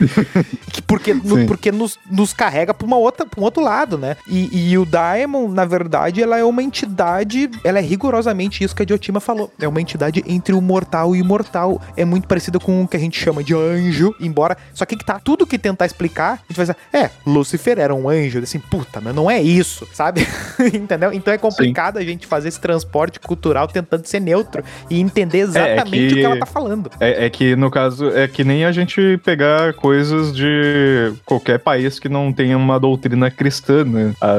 [0.72, 4.16] Que porque no- porque nos, nos carrega pra, uma outra, pra um outro lado, né?
[4.28, 8.82] E, e o Daemon, na verdade, ela é uma entidade, ela é rigorosamente isso que
[8.84, 9.52] a Diotima falou.
[9.60, 11.65] É uma entidade entre o mortal e o imortal.
[11.96, 14.58] É muito parecida com o que a gente chama de anjo, embora.
[14.74, 17.94] Só que que tá tudo que tentar explicar, a gente vai dizer, é, Lúcifer era
[17.94, 18.40] um anjo.
[18.40, 20.26] Assim, puta, mas não é isso, sabe?
[20.74, 21.12] Entendeu?
[21.14, 26.08] Então é complicado a gente fazer esse transporte cultural tentando ser neutro e entender exatamente
[26.08, 26.90] que- o que ela tá falando.
[27.00, 32.00] É, é que, no caso, é que nem a gente pegar coisas de qualquer país
[32.00, 34.14] que não tenha uma doutrina cristã, né?
[34.22, 34.36] A,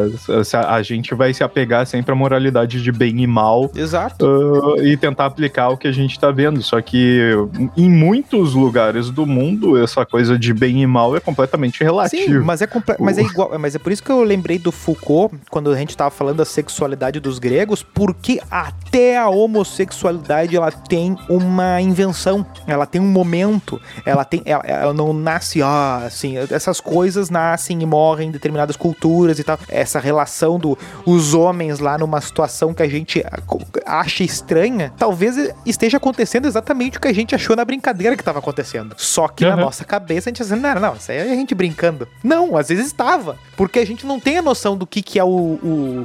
[0.58, 4.26] a- a gente vai se apegar sempre à moralidade de bem e mal Exato.
[4.78, 6.62] ah, e tentar aplicar o que a gente tá vendo.
[6.62, 7.15] Só que
[7.76, 12.44] em muitos lugares do mundo, essa coisa de bem e mal é completamente Sim, relativo.
[12.44, 13.50] mas é, mas é igual.
[13.58, 16.44] Mas é por isso que eu lembrei do Foucault quando a gente tava falando da
[16.44, 23.80] sexualidade dos gregos, porque até a homossexualidade ela tem uma invenção, ela tem um momento,
[24.04, 28.76] ela tem, ela, ela não nasce, ah, assim, essas coisas nascem e morrem em determinadas
[28.76, 29.58] culturas e tal.
[29.68, 33.24] Essa relação do os homens lá numa situação que a gente
[33.84, 38.38] acha estranha, talvez esteja acontecendo exatamente o que a gente achou na brincadeira que tava
[38.38, 38.94] acontecendo.
[38.98, 39.60] Só que na Uhum.
[39.62, 42.06] nossa cabeça a gente dizendo, não, não, isso aí é a gente brincando.
[42.22, 43.36] Não, às vezes estava.
[43.56, 46.04] Porque a gente não tem a noção do que, que é o, o-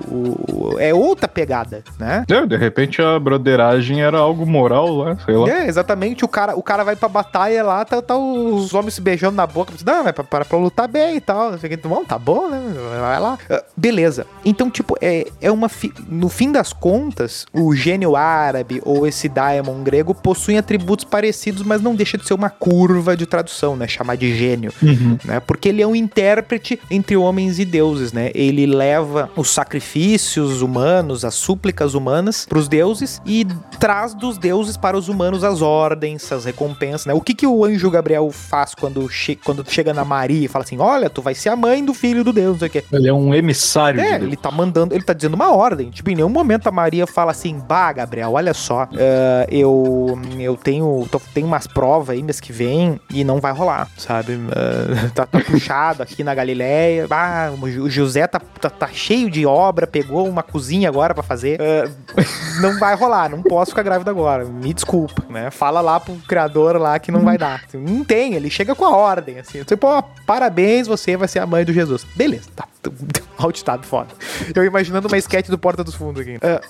[0.75, 2.23] o- É outra pegada, né?
[2.29, 5.49] É, de repente a broderagem era algo moral lá, sei lá.
[5.49, 6.23] É, exatamente.
[6.23, 9.45] O cara, o cara vai pra batalha lá, tá, tá os homens se beijando na
[9.45, 9.73] boca.
[9.85, 11.51] Não, é pra, para pra lutar bem e tal.
[11.83, 12.59] Bom, tá bom, né?
[12.99, 13.37] Vai lá.
[13.49, 14.25] Ah, Beleza.
[14.45, 15.67] Então, tipo, é, é uma.
[15.69, 21.63] fi- No fim das contas, o gênio árabe ou esse daemon grego possuem atributos parecidos,
[21.63, 23.87] mas não deixa de ser uma curva de tradução, né?
[23.87, 25.17] Chamar de gênio Uhum.
[25.25, 25.39] né?
[25.39, 28.31] Porque ele é um intérprete entre homens e deuses, né?
[28.33, 29.49] Ele leva os
[29.91, 33.45] sacrifícios humanos, as súplicas humanas para os deuses e
[33.79, 37.13] traz dos deuses para os humanos as ordens, as recompensas, né?
[37.13, 40.63] O que que o anjo Gabriel faz quando, che quando chega na Maria e fala
[40.63, 42.83] assim: "Olha, tu vai ser a mãe do filho do Deus", não sei o quê.
[42.91, 45.89] Ele é um emissário É, de ele tá mandando, ele tá dizendo uma ordem.
[45.89, 50.55] Tipo, em nenhum momento a Maria fala assim, bah, Gabriel, olha só, eh, eu eu
[50.55, 50.80] tenho,
[51.11, 54.33] tô- tenho umas provas aí mês que vem e não vai rolar, sabe?
[54.33, 57.07] Eh, tá, tá puxado aqui na Galileia.
[57.09, 61.59] Ah, o José tá, tá, tá cheio de obra, pegou uma cozinha agora pra fazer.
[61.59, 61.89] Eh,
[62.61, 64.45] não vai rolar, não posso ficar grávida agora.
[64.45, 65.51] Me desculpa, né?
[65.51, 67.63] Fala lá pro criador lá que não vai dar.
[67.73, 69.63] Não tem, ele chega com a ordem, assim.
[69.63, 72.05] Tipo, ó, parabéns, você vai ser a mãe do Jesus.
[72.15, 72.65] Beleza, tá.
[73.43, 74.09] O ditado foda.
[74.53, 76.37] Eu imaginando uma sketch do Porta dos Fundos aqui.
[76.43, 76.61] Ah,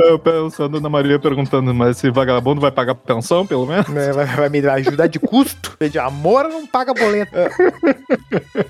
[0.00, 3.86] Eu pensando na Maria perguntando, mas esse vagabundo vai pagar pensão, pelo menos?
[3.88, 5.76] né, vai, vai me ajudar de custo?
[5.90, 7.32] De amor não paga boleto.
[7.34, 7.50] Ah.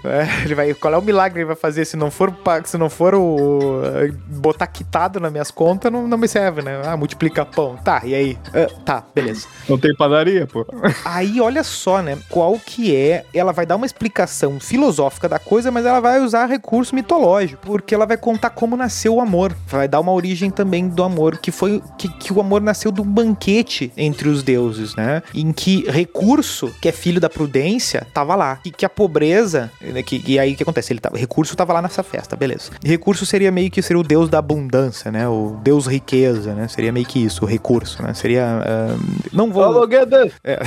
[0.04, 2.34] É, ele vai, qual é o milagre que ele vai fazer se não for,
[2.64, 3.82] se não for o
[4.28, 6.82] botar quitado nas minhas contas, não, não me serve, né?
[6.84, 7.76] Ah, multiplica pão.
[7.76, 8.38] Tá, e aí?
[8.52, 9.46] Ah, tá, beleza.
[9.68, 10.66] Não tem padaria, pô.
[11.04, 12.18] Aí olha só, né?
[12.28, 13.24] Qual que é?
[13.32, 16.46] Ela vai dar uma explicação filosófica da coisa, mas ela vai usar
[16.76, 19.56] recurso mitológico, porque ela vai contar como nasceu o amor.
[19.66, 23.00] Vai dar uma origem também do amor, que foi que, que o amor nasceu de
[23.00, 25.22] um banquete entre os deuses, né?
[25.34, 28.60] Em que recurso, que é filho da prudência, tava lá.
[28.62, 30.92] E que a pobreza, né, que, e aí o que acontece?
[30.92, 32.72] Ele tava, recurso tava lá nessa festa, beleza.
[32.84, 35.26] Recurso seria meio que seria o deus da abundância, né?
[35.26, 36.68] O deus riqueza, né?
[36.68, 38.12] Seria meio que isso, o recurso, né?
[38.12, 38.96] Seria ah,
[39.32, 39.64] não vou
[40.44, 40.58] é.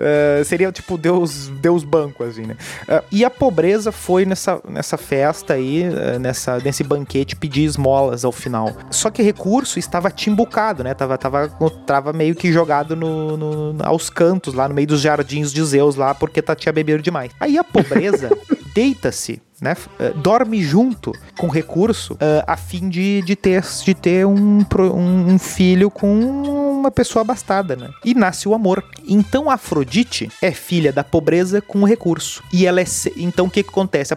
[0.00, 2.56] É, seria tipo Deus, Deus banco, assim, né?
[2.86, 8.24] É, e a pobreza foi nessa, nessa festa aí, é, nessa, nesse banquete, pedir esmolas
[8.24, 8.72] ao final.
[8.90, 10.94] Só que recurso estava timbucado, né?
[10.94, 11.48] Tava, tava,
[11.86, 15.96] tava meio que jogado no, no- aos cantos, lá no meio dos jardins de Zeus,
[15.96, 17.30] lá, porque tinha bebido demais.
[17.40, 18.30] Aí a pobreza
[18.74, 24.26] deita-se né, eh, dorme junto com recurso eh, a fim de, de ter, de ter
[24.26, 24.58] um,
[24.94, 27.90] um, um filho com uma pessoa abastada, né?
[28.04, 28.84] E nasce o amor.
[29.06, 32.42] Então Afrodite é filha da pobreza com recurso.
[32.52, 32.84] E ela é.
[32.84, 34.14] se- Então o que, que acontece?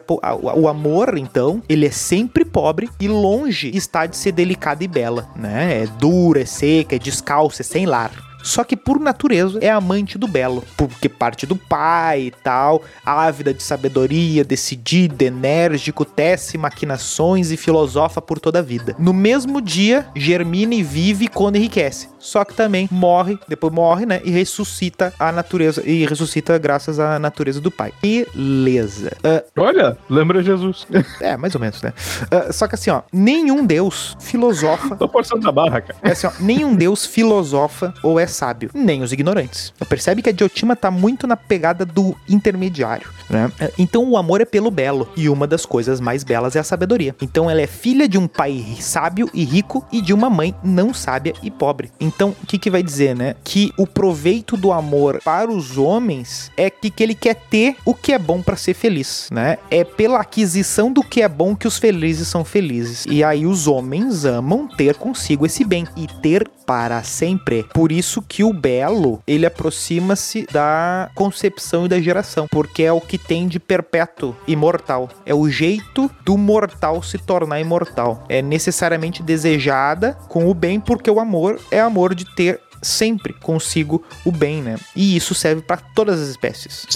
[0.55, 5.27] O amor, então, ele é sempre pobre e longe está de ser delicada e bela,
[5.35, 5.83] né?
[5.83, 8.11] É dura, é seca, é descalça, é sem lar.
[8.43, 13.53] Só que por natureza é amante do belo, porque parte do pai e tal, ávida
[13.53, 18.95] de sabedoria, decidida, enérgico, tece maquinações e filosofa por toda a vida.
[18.97, 22.09] No mesmo dia, germina e vive quando enriquece.
[22.21, 24.21] Só que também morre, depois morre, né?
[24.23, 25.81] E ressuscita a natureza.
[25.83, 27.91] E ressuscita graças à natureza do pai.
[28.01, 29.11] Beleza.
[29.17, 30.85] Uh, Olha, lembra Jesus.
[31.19, 31.91] é, mais ou menos, né?
[32.31, 34.95] Uh, só que assim, ó, nenhum deus filosofa.
[34.95, 35.99] Tô forçando a barra, cara.
[36.03, 39.73] É assim, ó, nenhum deus filosofa ou é sábio, nem os ignorantes.
[39.87, 43.51] Percebe que a Diotima tá muito na pegada do intermediário, né?
[43.77, 47.15] Então o amor é pelo belo, e uma das coisas mais belas é a sabedoria.
[47.21, 50.93] Então ela é filha de um pai sábio e rico e de uma mãe não
[50.93, 51.91] sábia e pobre.
[51.99, 53.35] Então, o que que vai dizer, né?
[53.43, 57.93] Que o proveito do amor para os homens é que, que ele quer ter o
[57.93, 59.57] que é bom para ser feliz, né?
[59.69, 63.05] É pela aquisição do que é bom que os felizes são felizes.
[63.09, 67.63] E aí os homens amam ter consigo esse bem e ter para sempre.
[67.73, 73.01] Por isso que o belo, ele aproxima-se da concepção e da geração, porque é o
[73.01, 75.09] que tem de perpétuo, imortal.
[75.25, 78.23] É o jeito do mortal se tornar imortal.
[78.29, 84.03] É necessariamente desejada com o bem, porque o amor é amor de ter sempre consigo
[84.25, 84.75] o bem, né?
[84.95, 86.87] E isso serve para todas as espécies.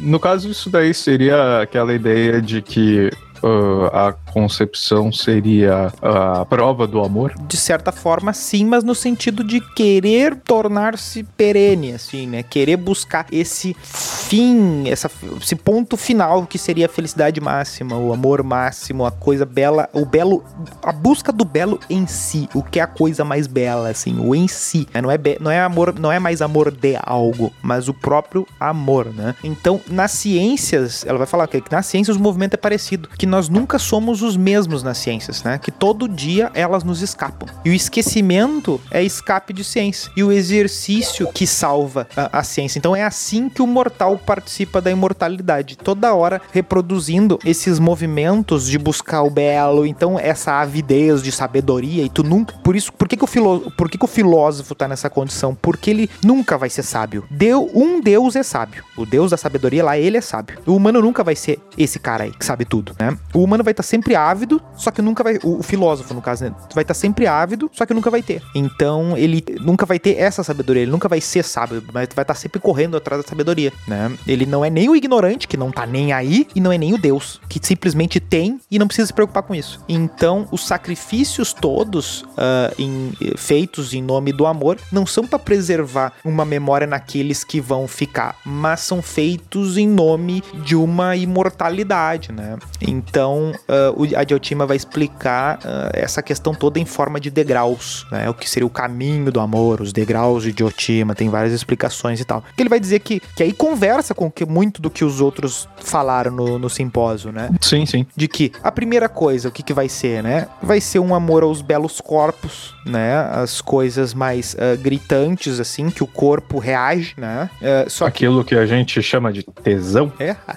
[0.00, 3.10] No caso, isso daí seria aquela ideia de que
[3.42, 7.32] uh, a concepção seria a prova do amor?
[7.48, 12.42] De certa forma, sim, mas no sentido de querer tornar-se perene, assim, né?
[12.42, 15.10] Querer buscar esse fim, essa,
[15.40, 20.04] esse ponto final que seria a felicidade máxima, o amor máximo, a coisa bela, o
[20.04, 20.44] belo,
[20.82, 24.34] a busca do belo em si, o que é a coisa mais bela, assim, o
[24.34, 24.86] em si.
[24.92, 25.00] Né?
[25.00, 29.06] Não é, não é amor, não é mais amor de algo, mas o próprio amor,
[29.14, 29.34] né?
[29.42, 33.48] Então, nas ciências, ela vai falar que nas ciências o movimento é parecido, que nós
[33.48, 35.58] nunca somos os mesmos nas ciências, né?
[35.58, 37.46] Que todo dia elas nos escapam.
[37.64, 40.10] E o esquecimento é escape de ciência.
[40.16, 42.78] E o exercício que salva a, a ciência.
[42.78, 45.76] Então é assim que o mortal participa da imortalidade.
[45.76, 49.84] Toda hora reproduzindo esses movimentos de buscar o belo.
[49.84, 52.02] Então essa avidez de sabedoria.
[52.02, 52.56] E tu nunca.
[52.64, 55.54] Por isso, por que, que, o, filo, por que, que o filósofo tá nessa condição?
[55.54, 57.24] Porque ele nunca vai ser sábio.
[57.30, 58.82] Deu, um Deus é sábio.
[58.96, 60.58] O Deus da sabedoria lá, ele é sábio.
[60.66, 63.16] O humano nunca vai ser esse cara aí que sabe tudo, né?
[63.34, 65.38] O humano vai estar tá sempre ávido, só que nunca vai.
[65.42, 66.50] O, o filósofo, no caso, né?
[66.74, 68.42] Vai estar tá sempre ávido, só que nunca vai ter.
[68.54, 72.24] Então, ele nunca vai ter essa sabedoria, ele nunca vai ser sábio, mas vai estar
[72.24, 74.12] tá sempre correndo atrás da sabedoria, né?
[74.26, 76.94] Ele não é nem o ignorante, que não tá nem aí, e não é nem
[76.94, 79.80] o Deus, que simplesmente tem e não precisa se preocupar com isso.
[79.88, 86.12] Então, os sacrifícios todos uh, em, feitos em nome do amor não são para preservar
[86.24, 92.56] uma memória naqueles que vão ficar, mas são feitos em nome de uma imortalidade, né?
[92.80, 98.28] Então, uh, a Diotima vai explicar uh, essa questão toda em forma de degraus, né?
[98.28, 102.24] O que seria o caminho do amor, os degraus de Diotima, tem várias explicações e
[102.24, 102.42] tal.
[102.56, 105.68] Que ele vai dizer que, que aí conversa com que muito do que os outros
[105.78, 107.50] falaram no, no simpósio, né?
[107.60, 108.06] Sim, sim.
[108.14, 110.48] De que a primeira coisa, o que, que vai ser, né?
[110.62, 113.16] Vai ser um amor aos belos corpos, né?
[113.32, 117.50] As coisas mais uh, gritantes, assim, que o corpo reage, né?
[117.60, 118.54] Uh, só Aquilo que...
[118.54, 120.12] que a gente chama de tesão.
[120.18, 120.36] É.
[120.46, 120.56] Ah,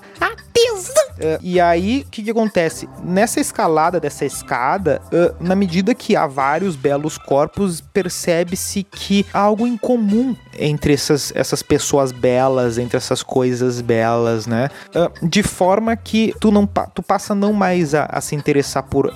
[0.54, 1.10] tesão!
[1.20, 2.88] Uh, e aí, o que, que, acontece?
[3.04, 9.40] Nessa escalada dessa escada, uh, na medida que há vários belos corpos, percebe-se que há
[9.40, 14.70] algo em comum entre essas, essas pessoas belas, entre essas coisas belas, né?
[14.96, 19.14] Uh, de forma que tu não tu passa não mais a, a se interessar por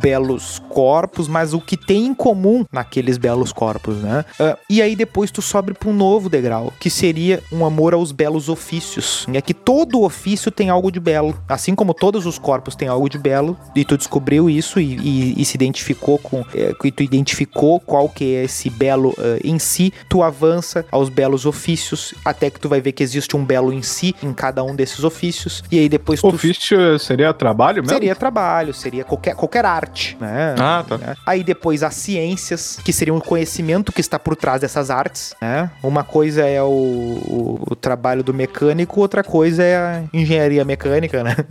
[0.00, 4.24] belos corpos, mas o que tem em comum naqueles belos corpos, né?
[4.68, 8.48] e aí depois tu sobe para um novo degrau, que seria um amor aos belos
[8.48, 9.26] ofícios.
[9.32, 11.36] É que todo ofício tem algo de belo.
[11.48, 15.42] Assim como todos os corpos têm algo de belo, e tu descobriu isso e, e,
[15.42, 16.44] e se identificou com.
[16.54, 21.08] É, e tu identificou qual que é esse belo uh, em si, tu avança aos
[21.08, 24.62] belos ofícios, até que tu vai ver que existe um belo em si em cada
[24.62, 25.64] um desses ofícios.
[25.70, 26.28] E aí depois tu.
[26.28, 27.94] Ofício seria trabalho mesmo?
[27.94, 30.54] Seria trabalho, seria qualquer, qualquer arte, né?
[30.58, 30.98] Ah, tá.
[30.98, 31.16] Né?
[31.26, 35.70] Aí depois as ciências, que seriam o conhecimento que está por trás dessas artes, né?
[35.82, 40.29] Uma coisa é o, o, o trabalho do mecânico, outra coisa é a engenharia
[40.64, 41.36] mecânica, né?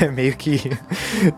[0.00, 0.70] É meio que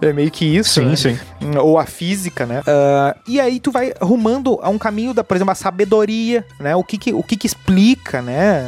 [0.00, 0.96] é meio que isso, sim, né?
[0.96, 1.18] sim.
[1.58, 2.60] Ou a física, né?
[2.60, 6.76] Uh, e aí tu vai rumando a um caminho da, por exemplo, a sabedoria, né?
[6.76, 8.62] O que que, o que, que explica, né?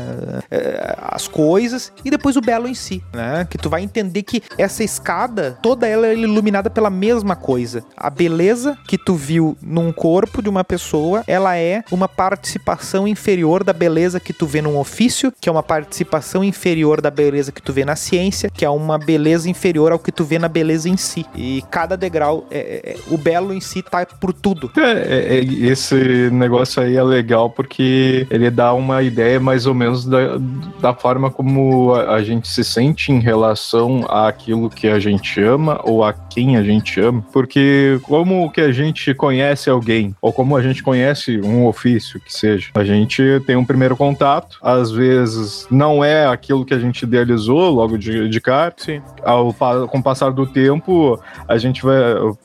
[0.50, 3.46] Uh, as coisas e depois o belo em si, né?
[3.48, 7.84] Que tu vai entender que essa escada toda ela é iluminada pela mesma coisa.
[7.96, 13.62] A beleza que tu viu num corpo de uma pessoa, ela é uma participação inferior
[13.62, 17.62] da beleza que tu vê num ofício, que é uma participação inferior da beleza que
[17.62, 18.15] tu vê na ciência,
[18.52, 21.26] que é uma uma beleza inferior ao que tu vê na beleza em si.
[21.34, 24.70] E cada degrau, é, é, é o belo em si tá por tudo.
[24.76, 29.74] É, é, é, esse negócio aí é legal porque ele dá uma ideia mais ou
[29.74, 30.38] menos da,
[30.80, 35.80] da forma como a, a gente se sente em relação àquilo que a gente ama
[35.84, 37.24] ou a quem a gente ama.
[37.32, 42.32] Porque como que a gente conhece alguém, ou como a gente conhece um ofício que
[42.32, 47.02] seja, a gente tem um primeiro contato, às vezes não é aquilo que a gente
[47.02, 48.74] idealizou logo de, de cara.
[48.76, 49.02] Sim.
[49.22, 49.52] Ao,
[49.88, 51.96] com o passar do tempo, a gente vai.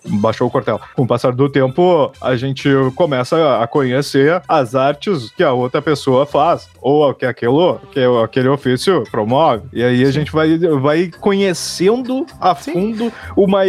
[0.06, 0.80] Baixou o cortel.
[0.96, 5.82] Com o passar do tempo, a gente começa a conhecer as artes que a outra
[5.82, 9.64] pessoa faz, ou que aquilo, que aquele ofício promove.
[9.74, 10.06] E aí Sim.
[10.06, 12.74] a gente vai, vai conhecendo a Sim.
[12.74, 13.62] fundo uma,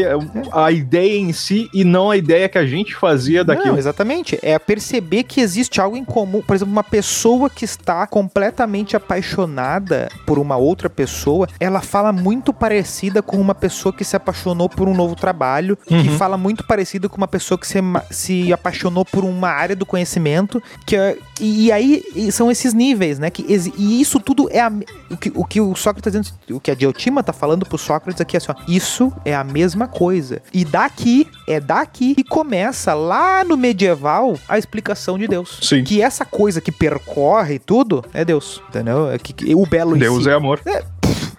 [0.53, 3.73] a ideia em si e não a ideia que a gente fazia daquilo.
[3.73, 4.39] Não, exatamente.
[4.43, 6.41] É perceber que existe algo em comum.
[6.41, 12.53] Por exemplo, uma pessoa que está completamente apaixonada por uma outra pessoa, ela fala muito
[12.53, 16.03] parecida com uma pessoa que se apaixonou por um novo trabalho, uhum.
[16.03, 17.79] que fala muito parecido com uma pessoa que se,
[18.11, 23.19] se apaixonou por uma área do conhecimento, que é, e, e aí são esses níveis,
[23.19, 23.31] né?
[23.31, 23.45] Que,
[23.77, 24.73] e isso tudo é a,
[25.11, 27.79] o, que, o que o Sócrates tá dizendo, o que a Diotima tá falando pro
[27.79, 30.43] Sócrates aqui, assim, ó, isso é a mesma coisa.
[30.53, 35.59] E daqui, é daqui que começa lá no medieval a explicação de Deus.
[35.63, 35.85] Sim.
[35.85, 39.11] Que essa coisa que percorre tudo é Deus, entendeu?
[39.11, 40.61] É que, que o belo Deus si, é amor.
[40.65, 40.85] É,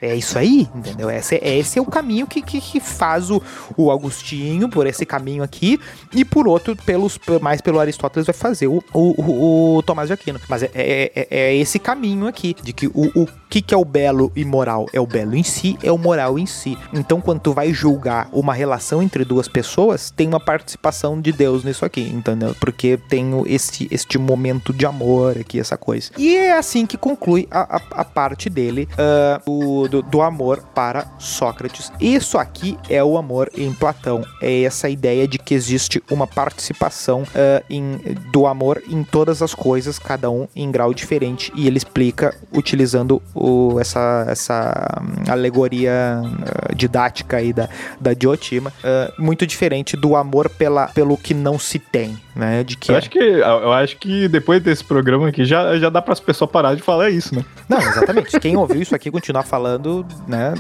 [0.04, 1.10] é isso aí, entendeu?
[1.10, 3.41] Esse, é, esse é o caminho que, que, que, faz o,
[3.78, 5.80] o Agostinho por esse caminho aqui,
[6.14, 10.39] e por outro, pelos, mais pelo Aristóteles, vai fazer o, o, o Tomás de Aquino.
[10.49, 13.78] Mas é, é, é, é esse caminho aqui, de que o, o que, que é
[13.78, 14.88] o belo e moral?
[14.91, 16.76] É o belo em si, é o moral em si.
[16.91, 21.64] Então, quando tu vai julgar uma relação entre duas pessoas, tem uma participação de Deus
[21.64, 22.56] nisso aqui, entendeu?
[22.60, 26.10] Porque tem esse, este momento de amor aqui, essa coisa.
[26.18, 31.06] E é assim que conclui a, a, a parte dele, uh, do, do amor para
[31.20, 31.91] Sócrates.
[32.01, 34.24] Isso aqui é o amor em Platão.
[34.41, 37.99] É essa ideia de que existe uma participação uh, em,
[38.32, 43.22] do amor em todas as coisas, cada um em grau diferente, e ele explica utilizando
[43.43, 47.67] o, essa, essa hum, alegoria uh, didática aí da,
[47.99, 52.63] da Diotima, uh, muito diferente do amor pela, pelo que não se tem, né?
[52.63, 52.97] De que eu, é...
[52.97, 56.49] acho que, eu acho que depois desse programa aqui já, já dá para as pessoas
[56.49, 57.43] parar de falar isso, né?
[57.67, 58.39] Não, exatamente.
[58.39, 60.53] Quem ouviu isso aqui continuar falando, né?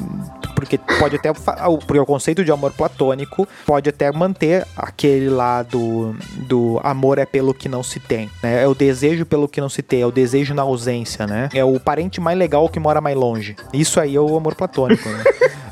[0.55, 1.31] Porque pode até.
[1.33, 6.15] Porque o conceito de amor platônico pode até manter aquele lá do,
[6.47, 8.63] do amor é pelo que não se tem, né?
[8.63, 11.49] É o desejo pelo que não se tem, é o desejo na ausência, né?
[11.53, 13.55] É o parente mais legal que mora mais longe.
[13.71, 15.23] Isso aí é o amor platônico, né?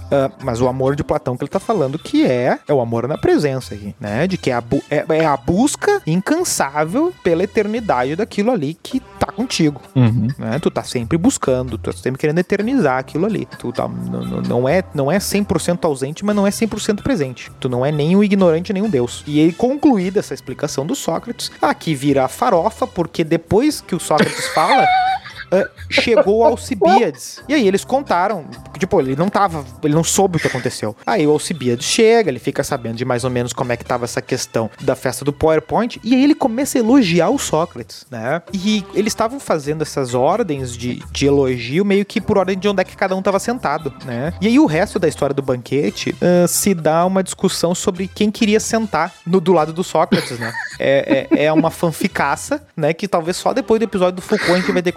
[0.05, 3.07] Uh, mas o amor de Platão que ele tá falando que é, é o amor
[3.07, 4.27] na presença aqui, né?
[4.27, 9.31] De que é a, é, é a busca incansável pela eternidade daquilo ali que tá
[9.31, 9.81] contigo.
[9.95, 10.27] Uhum.
[10.37, 10.59] Né?
[10.59, 13.47] Tu tá sempre buscando, tu tá sempre querendo eternizar aquilo ali.
[13.57, 17.51] Tu tá, não, não é, não é 100% ausente, mas não é 100% presente.
[17.59, 19.23] Tu não é nem um ignorante, nem um deus.
[19.25, 23.99] E ele concluída essa explicação do Sócrates, aqui vira a farofa, porque depois que o
[23.99, 24.85] Sócrates fala
[25.51, 27.43] uh, chegou Alcibiades.
[27.47, 28.45] E aí eles contaram,
[28.77, 30.95] tipo, ele não tava, ele não soube o que aconteceu.
[31.05, 34.05] Aí o Alcibiades chega, ele fica sabendo de mais ou menos como é que tava
[34.05, 38.41] essa questão da festa do PowerPoint, e aí ele começa a elogiar o Sócrates, né?
[38.53, 42.81] E eles estavam fazendo essas ordens de, de elogio meio que por ordem de onde
[42.81, 44.33] é que cada um tava sentado, né?
[44.41, 48.31] E aí o resto da história do banquete uh, se dá uma discussão sobre quem
[48.31, 50.53] queria sentar no, do lado do Sócrates, né?
[50.79, 52.93] É, é, é uma fanficaça, né?
[52.93, 54.91] Que talvez só depois do episódio do Foucault a gente vai ter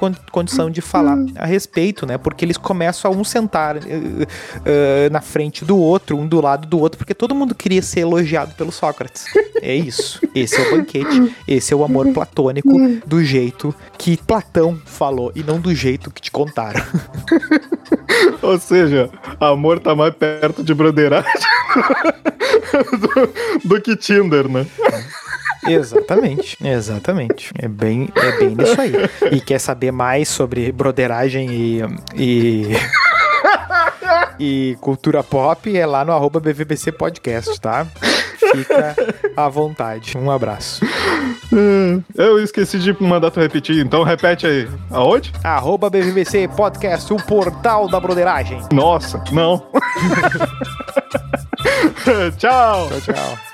[0.44, 2.18] condição de falar a respeito, né?
[2.18, 6.68] Porque eles começam a um sentar uh, uh, na frente do outro, um do lado
[6.68, 9.24] do outro, porque todo mundo queria ser elogiado pelo Sócrates.
[9.62, 10.20] É isso.
[10.34, 11.34] Esse é o banquete.
[11.48, 12.70] Esse é o amor platônico
[13.06, 16.84] do jeito que Platão falou e não do jeito que te contaram.
[18.42, 21.30] Ou seja, amor tá mais perto de broderagem
[23.64, 24.66] do, do que Tinder, né?
[25.66, 27.50] Exatamente, exatamente.
[27.58, 28.92] É bem, é bem isso aí.
[29.36, 31.80] E quer saber mais sobre broderagem e,
[32.14, 32.68] e,
[34.38, 37.86] e cultura pop, é lá no arroba BVBC Podcast, tá?
[38.52, 38.94] Fica
[39.36, 40.16] à vontade.
[40.16, 40.84] Um abraço.
[42.14, 44.68] Eu esqueci de mandar tu repetir, então repete aí.
[44.90, 45.32] Aonde?
[45.42, 48.60] Arroba BVBC Podcast, o portal da broderagem.
[48.72, 49.66] Nossa, não.
[52.36, 52.88] tchau.
[52.88, 53.53] Tchau, tchau.